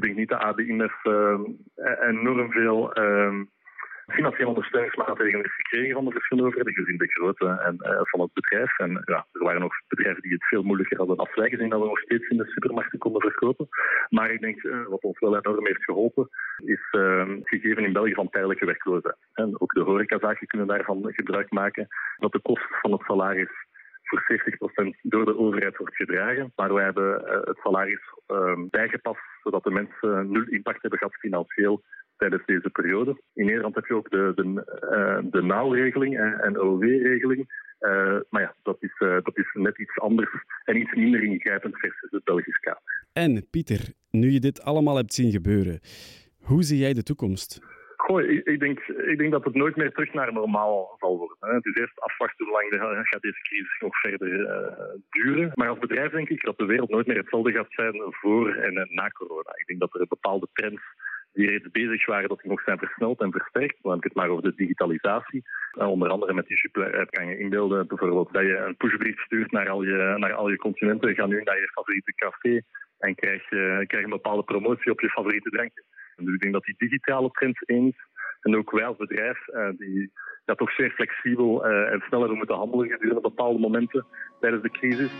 ik 0.00 0.06
denk 0.06 0.16
niet 0.16 0.28
dat 0.28 0.40
AB 0.40 0.60
InBev 0.60 1.04
enorm 2.00 2.52
veel 2.52 2.92
financiële 4.10 4.48
ondersteuningsmaatregelen 4.48 5.40
heeft 5.40 5.62
gekregen 5.62 5.94
van 5.94 6.04
de 6.04 6.10
verschillende 6.10 6.48
overheden, 6.48 6.74
gezien 6.74 6.98
de 6.98 7.12
grootte 7.12 7.46
en, 7.46 7.76
uh, 7.80 8.00
van 8.02 8.20
het 8.20 8.32
bedrijf. 8.32 8.78
En 8.78 9.02
ja, 9.04 9.26
er 9.32 9.44
waren 9.44 9.60
nog 9.60 9.74
bedrijven 9.88 10.22
die 10.22 10.32
het 10.32 10.44
veel 10.44 10.62
moeilijker 10.62 10.98
hadden 10.98 11.16
als 11.16 11.34
wij, 11.34 11.48
gezien 11.48 11.68
dat 11.68 11.80
we 11.80 11.86
nog 11.86 11.98
steeds 11.98 12.28
in 12.28 12.36
de 12.36 12.46
supermarkten 12.46 12.98
konden 12.98 13.20
verkopen. 13.20 13.68
Maar 14.08 14.30
ik 14.30 14.40
denk, 14.40 14.62
uh, 14.62 14.86
wat 14.86 15.02
ons 15.02 15.18
wel 15.18 15.36
enorm 15.36 15.66
heeft 15.66 15.84
geholpen, 15.84 16.28
is 16.64 16.88
het 16.90 17.40
gegeven 17.42 17.84
in 17.84 17.92
België 17.92 18.14
van 18.14 18.30
tijdelijke 18.30 18.66
werkloosheid. 18.66 19.16
En 19.34 19.60
ook 19.60 19.72
de 19.72 19.80
horecazaken 19.80 20.46
kunnen 20.46 20.66
daarvan 20.66 21.12
gebruik 21.12 21.50
maken, 21.50 21.88
dat 22.18 22.32
de 22.32 22.40
kost 22.40 22.80
van 22.80 22.92
het 22.92 23.02
salaris 23.02 23.68
voor 24.10 24.40
70% 24.94 25.00
door 25.02 25.24
de 25.24 25.38
overheid 25.38 25.76
wordt 25.76 25.96
gedragen. 25.96 26.52
Maar 26.56 26.74
wij 26.74 26.84
hebben 26.84 27.22
het 27.44 27.58
salaris 27.62 28.00
bijgepast, 28.70 29.20
zodat 29.42 29.64
de 29.64 29.70
mensen 29.70 30.30
nul 30.32 30.44
impact 30.48 30.80
hebben 30.82 30.98
gehad 30.98 31.14
financieel 31.14 31.82
tijdens 32.16 32.46
deze 32.46 32.70
periode. 32.70 33.20
In 33.34 33.46
Nederland 33.46 33.74
heb 33.74 33.86
je 33.86 33.94
ook 33.94 34.10
de, 34.10 34.32
de, 34.34 34.44
uh, 34.44 35.30
de 35.30 35.42
nauwregeling 35.42 36.18
en, 36.18 36.40
en 36.40 36.58
OOW-regeling. 36.58 37.68
Uh, 37.80 38.18
maar 38.30 38.42
ja, 38.42 38.54
dat 38.62 38.76
is, 38.80 38.94
dat 38.98 39.38
is 39.38 39.50
net 39.52 39.78
iets 39.78 39.98
anders 39.98 40.30
en 40.64 40.76
iets 40.76 40.94
minder 40.94 41.22
ingrijpend 41.22 41.78
versus 41.78 42.10
het 42.10 42.24
Belgisch 42.24 42.58
kader. 42.58 43.06
En 43.12 43.46
Pieter, 43.50 43.80
nu 44.10 44.30
je 44.30 44.40
dit 44.40 44.62
allemaal 44.62 44.96
hebt 44.96 45.14
zien 45.14 45.30
gebeuren, 45.30 45.80
hoe 46.40 46.62
zie 46.62 46.78
jij 46.78 46.92
de 46.92 47.02
toekomst? 47.02 47.60
Ik, 48.18 48.46
ik, 48.46 48.60
denk, 48.60 48.78
ik 48.80 49.18
denk 49.18 49.32
dat 49.32 49.44
het 49.44 49.54
nooit 49.54 49.76
meer 49.76 49.92
terug 49.92 50.12
naar 50.12 50.32
normaal 50.32 50.96
zal 50.98 51.18
worden. 51.18 51.36
Hè. 51.40 51.54
Het 51.54 51.66
is 51.66 51.74
eerst 51.74 52.00
afwachten 52.00 52.46
hoe 52.46 52.54
lang 52.54 53.06
gaat 53.08 53.22
deze 53.22 53.42
crisis 53.42 53.78
nog 53.80 54.00
verder 54.00 54.28
uh, 54.28 54.94
duren. 55.10 55.50
Maar 55.54 55.68
als 55.68 55.78
bedrijf 55.78 56.10
denk 56.10 56.28
ik 56.28 56.44
dat 56.44 56.58
de 56.58 56.64
wereld 56.64 56.90
nooit 56.90 57.06
meer 57.06 57.16
hetzelfde 57.16 57.52
gaat 57.52 57.66
zijn 57.70 57.94
voor 58.08 58.54
en 58.54 58.88
na 58.90 59.08
corona. 59.08 59.50
Ik 59.54 59.66
denk 59.66 59.80
dat 59.80 59.94
er 59.94 60.06
bepaalde 60.06 60.48
trends 60.52 60.82
die 61.32 61.46
reeds 61.46 61.70
bezig 61.70 62.06
waren, 62.06 62.28
dat 62.28 62.40
die 62.40 62.50
nog 62.50 62.62
zijn 62.62 62.78
versneld 62.78 63.20
en 63.20 63.32
versterkt. 63.32 63.76
Dan 63.82 63.92
heb 63.92 64.02
het 64.02 64.14
maar 64.14 64.28
over 64.28 64.42
de 64.42 64.54
digitalisatie. 64.54 65.42
Uh, 65.78 65.88
onder 65.88 66.08
andere 66.08 66.34
met 66.34 66.46
die 66.46 66.58
super-app 66.58 67.10
kan 67.10 67.26
je 67.26 67.38
inbeelden 67.38 67.86
bijvoorbeeld 67.86 68.32
dat 68.32 68.42
je 68.42 68.56
een 68.56 68.76
pushbrief 68.76 69.20
stuurt 69.20 69.50
naar 69.50 69.68
al 69.68 69.82
je, 69.82 70.14
naar 70.18 70.32
al 70.32 70.48
je. 70.48 70.58
Ga 71.14 71.26
nu 71.26 71.42
naar 71.42 71.60
je 71.60 71.70
favoriete 71.72 72.14
café 72.14 72.60
en 72.98 73.14
krijg 73.14 73.48
krijg 73.86 74.04
een 74.04 74.10
bepaalde 74.10 74.42
promotie 74.42 74.92
op 74.92 75.00
je 75.00 75.08
favoriete 75.08 75.50
drankje. 75.50 75.84
Dus 76.24 76.34
ik 76.34 76.40
denk 76.40 76.52
dat 76.52 76.64
die 76.64 76.74
digitale 76.78 77.30
trend 77.30 77.68
eens 77.68 77.96
en 78.40 78.56
ook 78.56 78.70
wij 78.70 78.84
als 78.84 78.96
bedrijf, 78.96 79.48
uh, 79.48 79.68
die 79.78 80.12
ja, 80.44 80.54
toch 80.54 80.72
zeer 80.72 80.90
flexibel 80.90 81.66
uh, 81.66 81.92
en 81.92 82.00
sneller 82.00 82.32
moeten 82.32 82.56
handelen 82.56 82.88
gedurende 82.90 83.20
bepaalde 83.20 83.58
momenten 83.58 84.06
tijdens 84.40 84.62
de 84.62 84.70
crisis. 84.70 85.10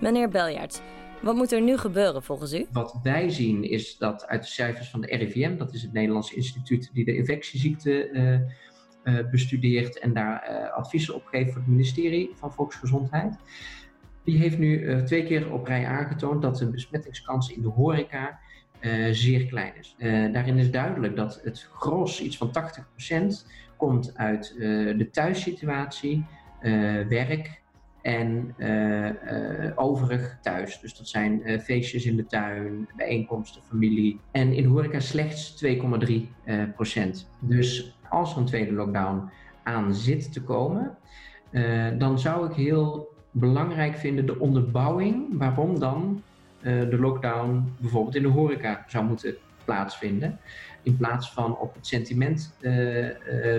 Meneer 0.00 0.28
Beljaert, 0.28 0.82
Wat 1.22 1.34
moet 1.34 1.52
er 1.52 1.60
nu 1.60 1.76
gebeuren 1.76 2.22
volgens 2.22 2.54
u? 2.54 2.66
Wat 2.72 3.00
wij 3.02 3.28
zien 3.28 3.62
is 3.62 3.98
dat 3.98 4.26
uit 4.26 4.42
de 4.42 4.48
cijfers 4.48 4.90
van 4.90 5.00
de 5.00 5.16
RIVM, 5.16 5.56
dat 5.56 5.74
is 5.74 5.82
het 5.82 5.92
Nederlands 5.92 6.34
instituut 6.34 6.90
die 6.92 7.04
de 7.04 7.16
infectieziekten 7.16 8.16
uh, 8.16 9.30
bestudeert 9.30 9.98
en 9.98 10.12
daar 10.14 10.70
adviezen 10.70 11.14
op 11.14 11.26
geeft 11.26 11.52
voor 11.52 11.60
het 11.60 11.70
ministerie 11.70 12.30
van 12.34 12.52
Volksgezondheid. 12.52 13.36
Die 14.24 14.38
heeft 14.38 14.58
nu 14.58 15.02
twee 15.04 15.24
keer 15.24 15.52
op 15.52 15.66
rij 15.66 15.86
aangetoond 15.86 16.42
dat 16.42 16.56
de 16.56 16.70
besmettingskans 16.70 17.52
in 17.56 17.62
de 17.62 17.68
horeca 17.68 18.38
zeer 19.10 19.46
klein 19.46 19.72
is. 19.78 19.96
daarin 20.32 20.58
is 20.58 20.70
duidelijk 20.70 21.16
dat 21.16 21.40
het 21.44 21.68
gros, 21.72 22.20
iets 22.20 22.36
van 22.36 22.50
80%, 22.50 23.46
komt 23.76 24.16
uit 24.16 24.54
de 24.98 25.08
thuissituatie, 25.12 26.24
werk, 27.08 27.64
en 28.02 28.54
overig 29.74 30.38
thuis. 30.42 30.80
Dus 30.80 30.96
dat 30.96 31.08
zijn 31.08 31.60
feestjes 31.60 32.04
in 32.04 32.16
de 32.16 32.26
tuin, 32.26 32.88
bijeenkomsten, 32.96 33.62
familie. 33.62 34.20
En 34.30 34.52
in 34.52 34.64
horeca 34.64 35.00
slechts 35.00 35.64
2,3 35.64 35.72
procent. 36.74 37.28
Dus 37.38 37.98
als 38.08 38.32
er 38.32 38.38
een 38.38 38.44
tweede 38.44 38.72
lockdown 38.72 39.30
aan 39.62 39.94
zit 39.94 40.32
te 40.32 40.42
komen, 40.42 40.96
dan 41.98 42.18
zou 42.18 42.50
ik 42.50 42.56
heel 42.56 43.14
belangrijk 43.30 43.96
vinden 43.96 44.26
de 44.26 44.38
onderbouwing 44.38 45.38
waarom 45.38 45.78
dan 45.78 46.22
de 46.66 46.96
lockdown 46.98 47.74
bijvoorbeeld 47.78 48.14
in 48.14 48.22
de 48.22 48.28
horeca 48.28 48.84
zou 48.86 49.04
moeten 49.04 49.36
plaatsvinden. 49.64 50.38
In 50.82 50.96
plaats 50.96 51.32
van 51.32 51.58
op 51.58 51.74
het 51.74 51.86
sentiment 51.86 52.56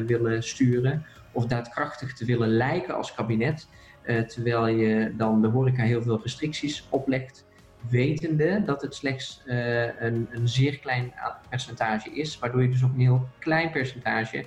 willen 0.05 0.43
sturen 0.43 1.05
of 1.31 1.45
daadkrachtig 1.45 2.13
te 2.13 2.25
willen 2.25 2.49
lijken 2.49 2.95
als 2.95 3.13
kabinet 3.13 3.67
eh, 4.07 4.21
terwijl 4.21 4.67
je 4.67 5.13
dan 5.15 5.41
de 5.41 5.47
horeca 5.47 5.83
heel 5.83 6.01
veel 6.01 6.21
restricties 6.21 6.87
oplegt, 6.89 7.45
wetende 7.89 8.63
dat 8.65 8.81
het 8.81 8.95
slechts 8.95 9.43
een, 9.45 10.27
een, 10.31 10.47
zeer 10.47 10.79
klein 10.79 11.13
percentage 11.49 12.09
is, 12.09 12.39
waardoor 12.39 12.61
je 12.61 12.69
dus 12.69 12.83
ook 12.83 12.93
een 12.93 12.99
heel 12.99 13.27
klein 13.39 13.71
percentage 13.71 14.45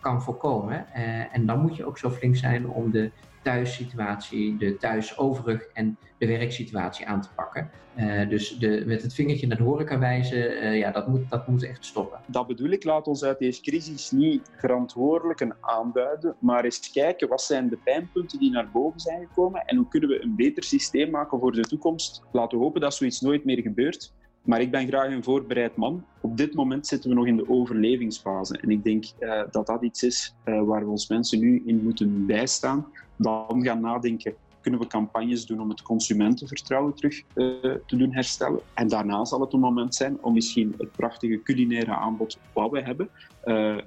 kan 0.00 0.22
voorkomen. 0.22 0.86
en 1.32 1.46
dan 1.46 1.60
moet 1.60 1.76
je 1.76 1.86
ook 1.86 1.98
zo 1.98 2.10
flink 2.10 2.36
zijn 2.36 2.68
om 2.68 2.90
de 2.90 3.10
thuissituatie, 3.46 4.56
de 4.56 4.76
thuisoverig 4.76 5.66
en 5.72 5.98
de 6.18 6.26
werksituatie 6.26 7.06
aan 7.06 7.20
te 7.20 7.28
pakken. 7.34 7.70
Uh, 7.98 8.28
dus 8.28 8.58
de, 8.58 8.82
met 8.86 9.02
het 9.02 9.14
vingertje 9.14 9.46
naar 9.46 9.56
de 9.56 9.62
horeca 9.62 9.98
wijzen, 9.98 10.64
uh, 10.64 10.78
ja, 10.78 10.90
dat 10.90 11.08
moet, 11.08 11.30
dat 11.30 11.48
moet 11.48 11.64
echt 11.64 11.84
stoppen. 11.84 12.20
Dat 12.26 12.46
bedoel 12.46 12.70
ik, 12.70 12.84
laat 12.84 13.06
ons 13.06 13.24
uit 13.24 13.38
deze 13.38 13.62
crisis 13.62 14.10
niet 14.10 14.50
verantwoordelijken 14.56 15.56
aanduiden, 15.60 16.36
maar 16.40 16.64
eens 16.64 16.90
kijken 16.90 17.28
wat 17.28 17.42
zijn 17.42 17.68
de 17.68 17.78
pijnpunten 17.84 18.38
die 18.38 18.50
naar 18.50 18.70
boven 18.70 19.00
zijn 19.00 19.26
gekomen 19.26 19.64
en 19.64 19.76
hoe 19.76 19.88
kunnen 19.88 20.08
we 20.08 20.22
een 20.22 20.36
beter 20.36 20.62
systeem 20.62 21.10
maken 21.10 21.38
voor 21.38 21.52
de 21.52 21.60
toekomst. 21.60 22.22
Laten 22.32 22.58
we 22.58 22.64
hopen 22.64 22.80
dat 22.80 22.94
zoiets 22.94 23.20
nooit 23.20 23.44
meer 23.44 23.60
gebeurt. 23.60 24.12
Maar 24.46 24.60
ik 24.60 24.70
ben 24.70 24.86
graag 24.86 25.12
een 25.12 25.24
voorbereid 25.24 25.76
man. 25.76 26.04
Op 26.20 26.36
dit 26.36 26.54
moment 26.54 26.86
zitten 26.86 27.10
we 27.10 27.16
nog 27.16 27.26
in 27.26 27.36
de 27.36 27.48
overlevingsfase. 27.48 28.58
En 28.58 28.70
ik 28.70 28.84
denk 28.84 29.04
uh, 29.20 29.42
dat 29.50 29.66
dat 29.66 29.82
iets 29.82 30.02
is 30.02 30.34
waar 30.44 30.84
we 30.84 30.90
ons 30.90 31.08
mensen 31.08 31.38
nu 31.38 31.62
in 31.66 31.82
moeten 31.82 32.26
bijstaan 32.26 32.86
dan 33.16 33.62
gaan 33.62 33.80
nadenken, 33.80 34.34
kunnen 34.60 34.80
we 34.80 34.86
campagnes 34.86 35.46
doen 35.46 35.60
om 35.60 35.68
het 35.68 35.82
consumentenvertrouwen 35.82 36.94
terug 36.94 37.22
uh, 37.34 37.46
te 37.86 37.96
doen 37.96 38.12
herstellen. 38.12 38.60
En 38.74 38.88
daarna 38.88 39.24
zal 39.24 39.40
het 39.40 39.52
een 39.52 39.60
moment 39.60 39.94
zijn 39.94 40.22
om 40.22 40.32
misschien 40.32 40.74
het 40.78 40.92
prachtige 40.92 41.42
culinaire 41.42 41.94
aanbod 41.94 42.38
wat 42.52 42.70
we 42.70 42.82
hebben, 42.82 43.08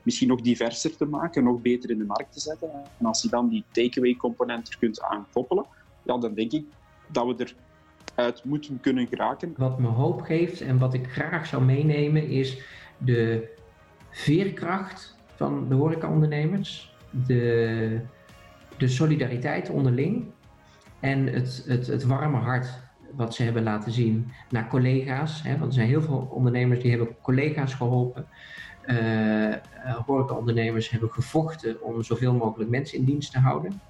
misschien 0.03 0.27
nog 0.27 0.41
diverser 0.41 0.95
te 0.95 1.05
maken, 1.05 1.43
nog 1.43 1.61
beter 1.61 1.89
in 1.89 1.97
de 1.97 2.05
markt 2.05 2.33
te 2.33 2.39
zetten. 2.39 2.69
En 2.97 3.05
als 3.05 3.21
je 3.21 3.29
dan 3.29 3.49
die 3.49 3.63
takeaway 3.71 4.15
component 4.15 4.67
er 4.67 4.77
kunt 4.77 5.01
aankoppelen, 5.01 5.65
ja, 6.03 6.17
dan 6.17 6.33
denk 6.33 6.51
ik 6.51 6.65
dat 7.11 7.25
we 7.25 7.43
er 7.43 7.55
uit 8.19 8.43
moeten 8.43 8.79
kunnen 8.79 9.07
geraken. 9.07 9.53
Wat 9.57 9.79
me 9.79 9.87
hoop 9.87 10.21
geeft 10.21 10.61
en 10.61 10.77
wat 10.77 10.93
ik 10.93 11.07
graag 11.07 11.45
zou 11.45 11.63
meenemen 11.63 12.27
is 12.27 12.61
de 12.97 13.49
veerkracht 14.09 15.17
van 15.35 15.69
de 15.69 15.75
horecaondernemers, 15.75 16.95
de 17.25 18.01
de 18.79 18.87
solidariteit 18.87 19.69
onderling 19.69 20.25
en 20.99 21.27
het, 21.27 21.63
het, 21.67 21.87
het 21.87 22.03
warme 22.03 22.37
hart 22.37 22.67
wat 23.15 23.35
ze 23.35 23.43
hebben 23.43 23.63
laten 23.63 23.91
zien 23.91 24.31
naar 24.49 24.67
collega's. 24.67 25.41
Hè, 25.43 25.51
want 25.51 25.65
er 25.65 25.73
zijn 25.73 25.87
heel 25.87 26.01
veel 26.01 26.27
ondernemers 26.31 26.81
die 26.81 26.89
hebben 26.89 27.15
collega's 27.21 27.73
geholpen. 27.73 28.27
Uh, 28.87 29.55
horecaondernemers 30.05 30.89
hebben 30.89 31.09
gevochten 31.11 31.83
om 31.83 32.03
zoveel 32.03 32.33
mogelijk 32.33 32.69
mensen 32.69 32.97
in 32.97 33.03
dienst 33.03 33.31
te 33.31 33.39
houden. 33.39 33.81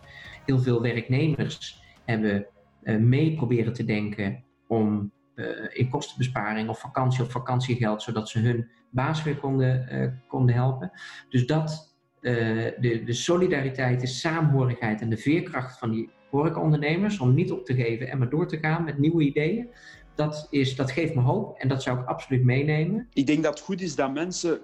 Heel 0.46 0.60
veel 0.60 0.82
werknemers 0.82 1.84
hebben 2.06 2.46
mee 2.84 3.36
proberen 3.36 3.74
te 3.74 3.86
denken 3.86 4.44
om 4.68 5.12
uh, 5.36 5.46
in 5.70 5.90
kostenbesparing 5.90 6.70
of 6.70 6.80
vakantie 6.80 7.24
of 7.24 7.32
vakantiegeld, 7.32 8.02
zodat 8.02 8.30
ze 8.30 8.40
hun 8.40 8.70
baas 8.90 9.24
weer 9.24 9.38
konden, 9.38 10.22
konden 10.28 10.56
helpen. 10.56 10.92
Dus 11.30 11.46
dat 11.46 11.96
de, 12.20 13.02
de 13.06 13.14
solidariteit, 13.14 14.00
de 14.00 14.08
saamhorigheid 14.08 15.02
en 15.02 15.10
de 15.10 15.18
veerkracht 15.18 15.80
van 15.80 15.92
die 15.92 16.10
horecaondernemers 16.30 17.20
om 17.20 17.34
niet 17.34 17.52
op 17.52 17.66
te 17.66 17.76
geven 17.76 18.10
en 18.10 18.18
maar 18.18 18.30
door 18.30 18.48
te 18.48 18.58
gaan 18.58 18.84
met 18.84 18.98
nieuwe 18.98 19.24
ideeën. 19.24 19.70
Dat, 20.16 20.48
is, 20.50 20.76
dat 20.76 20.92
geeft 20.92 21.16
me 21.16 21.22
hoop 21.22 21.58
en 21.58 21.68
dat 21.68 21.84
zou 21.84 22.00
ik 22.00 22.06
absoluut 22.06 22.44
meenemen. 22.44 23.08
Ik 23.14 23.28
denk 23.28 23.44
dat 23.44 23.54
het 23.54 23.64
goed 23.64 23.82
is 23.82 23.96
dat 23.96 24.14
mensen 24.14 24.60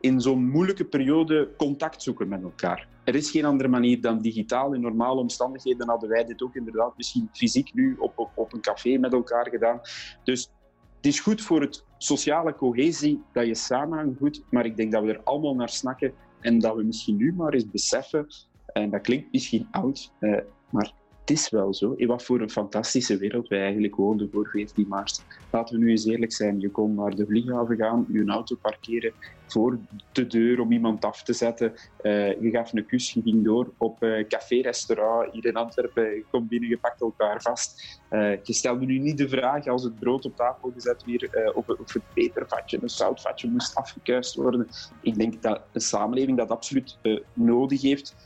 in 0.00 0.20
zo'n 0.20 0.48
moeilijke 0.48 0.84
periode 0.84 1.50
contact 1.56 2.02
zoeken 2.02 2.28
met 2.28 2.42
elkaar. 2.42 2.88
Er 3.10 3.16
is 3.16 3.30
geen 3.30 3.44
andere 3.44 3.68
manier 3.68 4.00
dan 4.00 4.20
digitaal. 4.20 4.74
In 4.74 4.80
normale 4.80 5.20
omstandigheden 5.20 5.88
hadden 5.88 6.08
wij 6.08 6.24
dit 6.24 6.42
ook 6.42 6.54
inderdaad 6.54 6.96
misschien 6.96 7.28
fysiek 7.32 7.74
nu 7.74 7.96
op, 7.98 8.30
op, 8.34 8.52
een 8.52 8.60
café 8.60 8.96
met 8.96 9.12
elkaar 9.12 9.48
gedaan. 9.48 9.80
Dus 10.24 10.50
het 10.96 11.06
is 11.06 11.20
goed 11.20 11.42
voor 11.42 11.60
het 11.60 11.84
sociale 11.98 12.54
cohesie 12.54 13.22
dat 13.32 13.46
je 13.46 13.54
samen 13.54 14.16
goed, 14.18 14.42
maar 14.50 14.64
ik 14.64 14.76
denk 14.76 14.92
dat 14.92 15.02
we 15.02 15.12
er 15.12 15.22
allemaal 15.24 15.54
naar 15.54 15.68
snakken 15.68 16.12
en 16.40 16.58
dat 16.58 16.76
we 16.76 16.82
misschien 16.82 17.16
nu 17.16 17.34
maar 17.34 17.52
eens 17.52 17.70
beseffen, 17.70 18.26
en 18.66 18.90
dat 18.90 19.00
klinkt 19.00 19.32
misschien 19.32 19.68
oud, 19.70 20.12
eh, 20.18 20.38
maar 20.70 20.92
is 21.30 21.50
wel 21.50 21.74
zo. 21.74 21.92
In 21.96 22.06
wat 22.06 22.22
voor 22.22 22.40
een 22.40 22.50
fantastische 22.50 23.16
wereld 23.16 23.48
wij 23.48 23.62
eigenlijk 23.62 23.96
woonden 23.96 24.30
voor 24.32 24.46
14 24.46 24.88
maart. 24.88 25.24
Laten 25.50 25.78
we 25.78 25.84
nu 25.84 25.90
eens 25.90 26.04
eerlijk 26.04 26.32
zijn. 26.32 26.60
Je 26.60 26.70
kon 26.70 26.94
naar 26.94 27.14
de 27.14 27.26
vlieghaven 27.26 27.76
gaan, 27.76 28.06
je 28.08 28.24
auto 28.26 28.56
parkeren 28.56 29.12
voor 29.46 29.78
de 30.12 30.26
deur 30.26 30.60
om 30.60 30.72
iemand 30.72 31.04
af 31.04 31.22
te 31.22 31.32
zetten. 31.32 31.72
Uh, 32.02 32.40
je 32.40 32.50
gaf 32.50 32.72
een 32.72 32.86
kus, 32.86 33.12
je 33.12 33.22
ging 33.22 33.44
door 33.44 33.72
op 33.76 34.02
uh, 34.02 34.26
café-restaurant 34.26 35.32
hier 35.32 35.46
in 35.46 35.56
Antwerpen. 35.56 36.04
Je 36.04 36.24
komt 36.30 36.48
binnen, 36.48 36.68
je 36.68 36.78
pakt 36.78 37.00
elkaar 37.00 37.42
vast. 37.42 38.00
Uh, 38.10 38.42
je 38.42 38.52
stelde 38.52 38.86
nu 38.86 38.98
niet 38.98 39.18
de 39.18 39.28
vraag 39.28 39.66
als 39.66 39.82
het 39.82 39.98
brood 39.98 40.24
op 40.24 40.36
tafel 40.36 40.70
gezet 40.74 41.04
weer 41.04 41.52
of, 41.54 41.68
of, 41.68 41.92
het 41.92 42.02
pepervatje, 42.14 42.78
een 42.82 42.90
zoutvatje 42.90 43.48
moest 43.48 43.74
afgekuist 43.74 44.34
worden. 44.34 44.68
Ik 45.00 45.14
denk 45.14 45.42
dat 45.42 45.62
een 45.72 45.80
samenleving 45.80 46.36
dat 46.36 46.50
absoluut 46.50 46.98
nodig 47.32 47.82
heeft. 47.82 48.16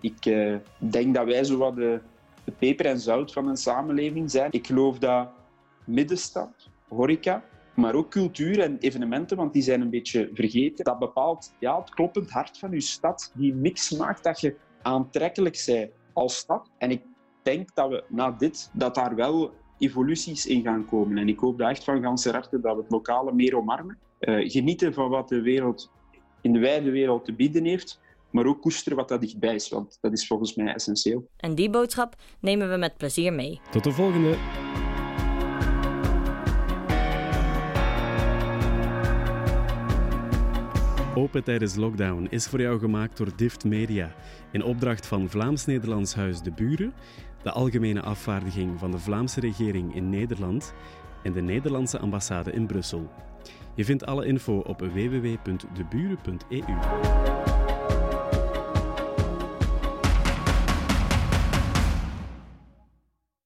ik 0.00 0.22
denk 0.78 1.14
dat 1.14 1.24
wij 1.24 1.44
zo 1.44 1.56
wat 1.56 1.74
de 2.46 2.52
peper 2.52 2.86
en 2.86 3.00
zout 3.00 3.32
van 3.32 3.48
een 3.48 3.56
samenleving 3.56 4.30
zijn. 4.30 4.52
Ik 4.52 4.66
geloof 4.66 4.98
dat 4.98 5.28
middenstand, 5.84 6.70
horeca, 6.88 7.44
maar 7.74 7.94
ook 7.94 8.10
cultuur 8.10 8.60
en 8.60 8.78
evenementen, 8.78 9.36
want 9.36 9.52
die 9.52 9.62
zijn 9.62 9.80
een 9.80 9.90
beetje 9.90 10.30
vergeten. 10.32 10.84
Dat 10.84 10.98
bepaalt 10.98 11.54
ja, 11.58 11.78
het 11.78 11.90
kloppend 11.90 12.30
hart 12.30 12.58
van 12.58 12.70
je 12.70 12.80
stad. 12.80 13.32
Die 13.34 13.54
mix 13.54 13.90
maakt 13.90 14.24
dat 14.24 14.40
je 14.40 14.56
aantrekkelijk 14.82 15.62
bent 15.66 15.90
als 16.12 16.36
stad. 16.36 16.70
En 16.78 16.90
ik 16.90 17.02
denk 17.42 17.74
dat 17.74 17.88
we 17.88 18.04
na 18.08 18.30
dit, 18.30 18.70
dat 18.72 18.94
daar 18.94 19.14
wel 19.14 19.52
evoluties 19.78 20.46
in 20.46 20.62
gaan 20.62 20.86
komen. 20.86 21.18
En 21.18 21.28
ik 21.28 21.38
hoop 21.38 21.58
daar 21.58 21.70
echt 21.70 21.84
van 21.84 22.02
ganse 22.02 22.30
harte 22.30 22.60
dat 22.60 22.74
we 22.76 22.82
het 22.82 22.90
lokale 22.90 23.32
meer 23.32 23.56
omarmen. 23.56 23.98
Uh, 24.20 24.50
genieten 24.50 24.94
van 24.94 25.08
wat 25.08 25.28
de 25.28 25.40
wereld 25.40 25.90
in 26.40 26.52
de 26.52 26.58
wijde 26.58 26.90
wereld 26.90 27.24
te 27.24 27.32
bieden 27.32 27.64
heeft 27.64 28.00
maar 28.30 28.46
ook 28.46 28.60
koesteren 28.60 28.98
wat 28.98 29.08
dat 29.08 29.20
dichtbij 29.20 29.54
is, 29.54 29.68
want 29.68 29.98
dat 30.00 30.12
is 30.12 30.26
volgens 30.26 30.54
mij 30.54 30.74
essentieel. 30.74 31.28
En 31.36 31.54
die 31.54 31.70
boodschap 31.70 32.14
nemen 32.40 32.70
we 32.70 32.76
met 32.76 32.96
plezier 32.96 33.32
mee. 33.32 33.60
Tot 33.70 33.84
de 33.84 33.92
volgende! 33.92 34.36
Open 41.14 41.44
tijdens 41.44 41.74
lockdown 41.74 42.26
is 42.30 42.46
voor 42.46 42.60
jou 42.60 42.78
gemaakt 42.78 43.16
door 43.16 43.36
Dift 43.36 43.64
Media 43.64 44.14
in 44.52 44.62
opdracht 44.64 45.06
van 45.06 45.30
Vlaams-Nederlands 45.30 46.14
Huis 46.14 46.40
De 46.40 46.52
Buren, 46.52 46.94
de 47.42 47.50
algemene 47.50 48.02
afvaardiging 48.02 48.78
van 48.78 48.90
de 48.90 48.98
Vlaamse 48.98 49.40
regering 49.40 49.94
in 49.94 50.10
Nederland 50.10 50.74
en 51.22 51.32
de 51.32 51.40
Nederlandse 51.40 51.98
ambassade 51.98 52.52
in 52.52 52.66
Brussel. 52.66 53.10
Je 53.74 53.84
vindt 53.84 54.06
alle 54.06 54.26
info 54.26 54.58
op 54.58 54.80
www.deburen.eu. 54.80 56.76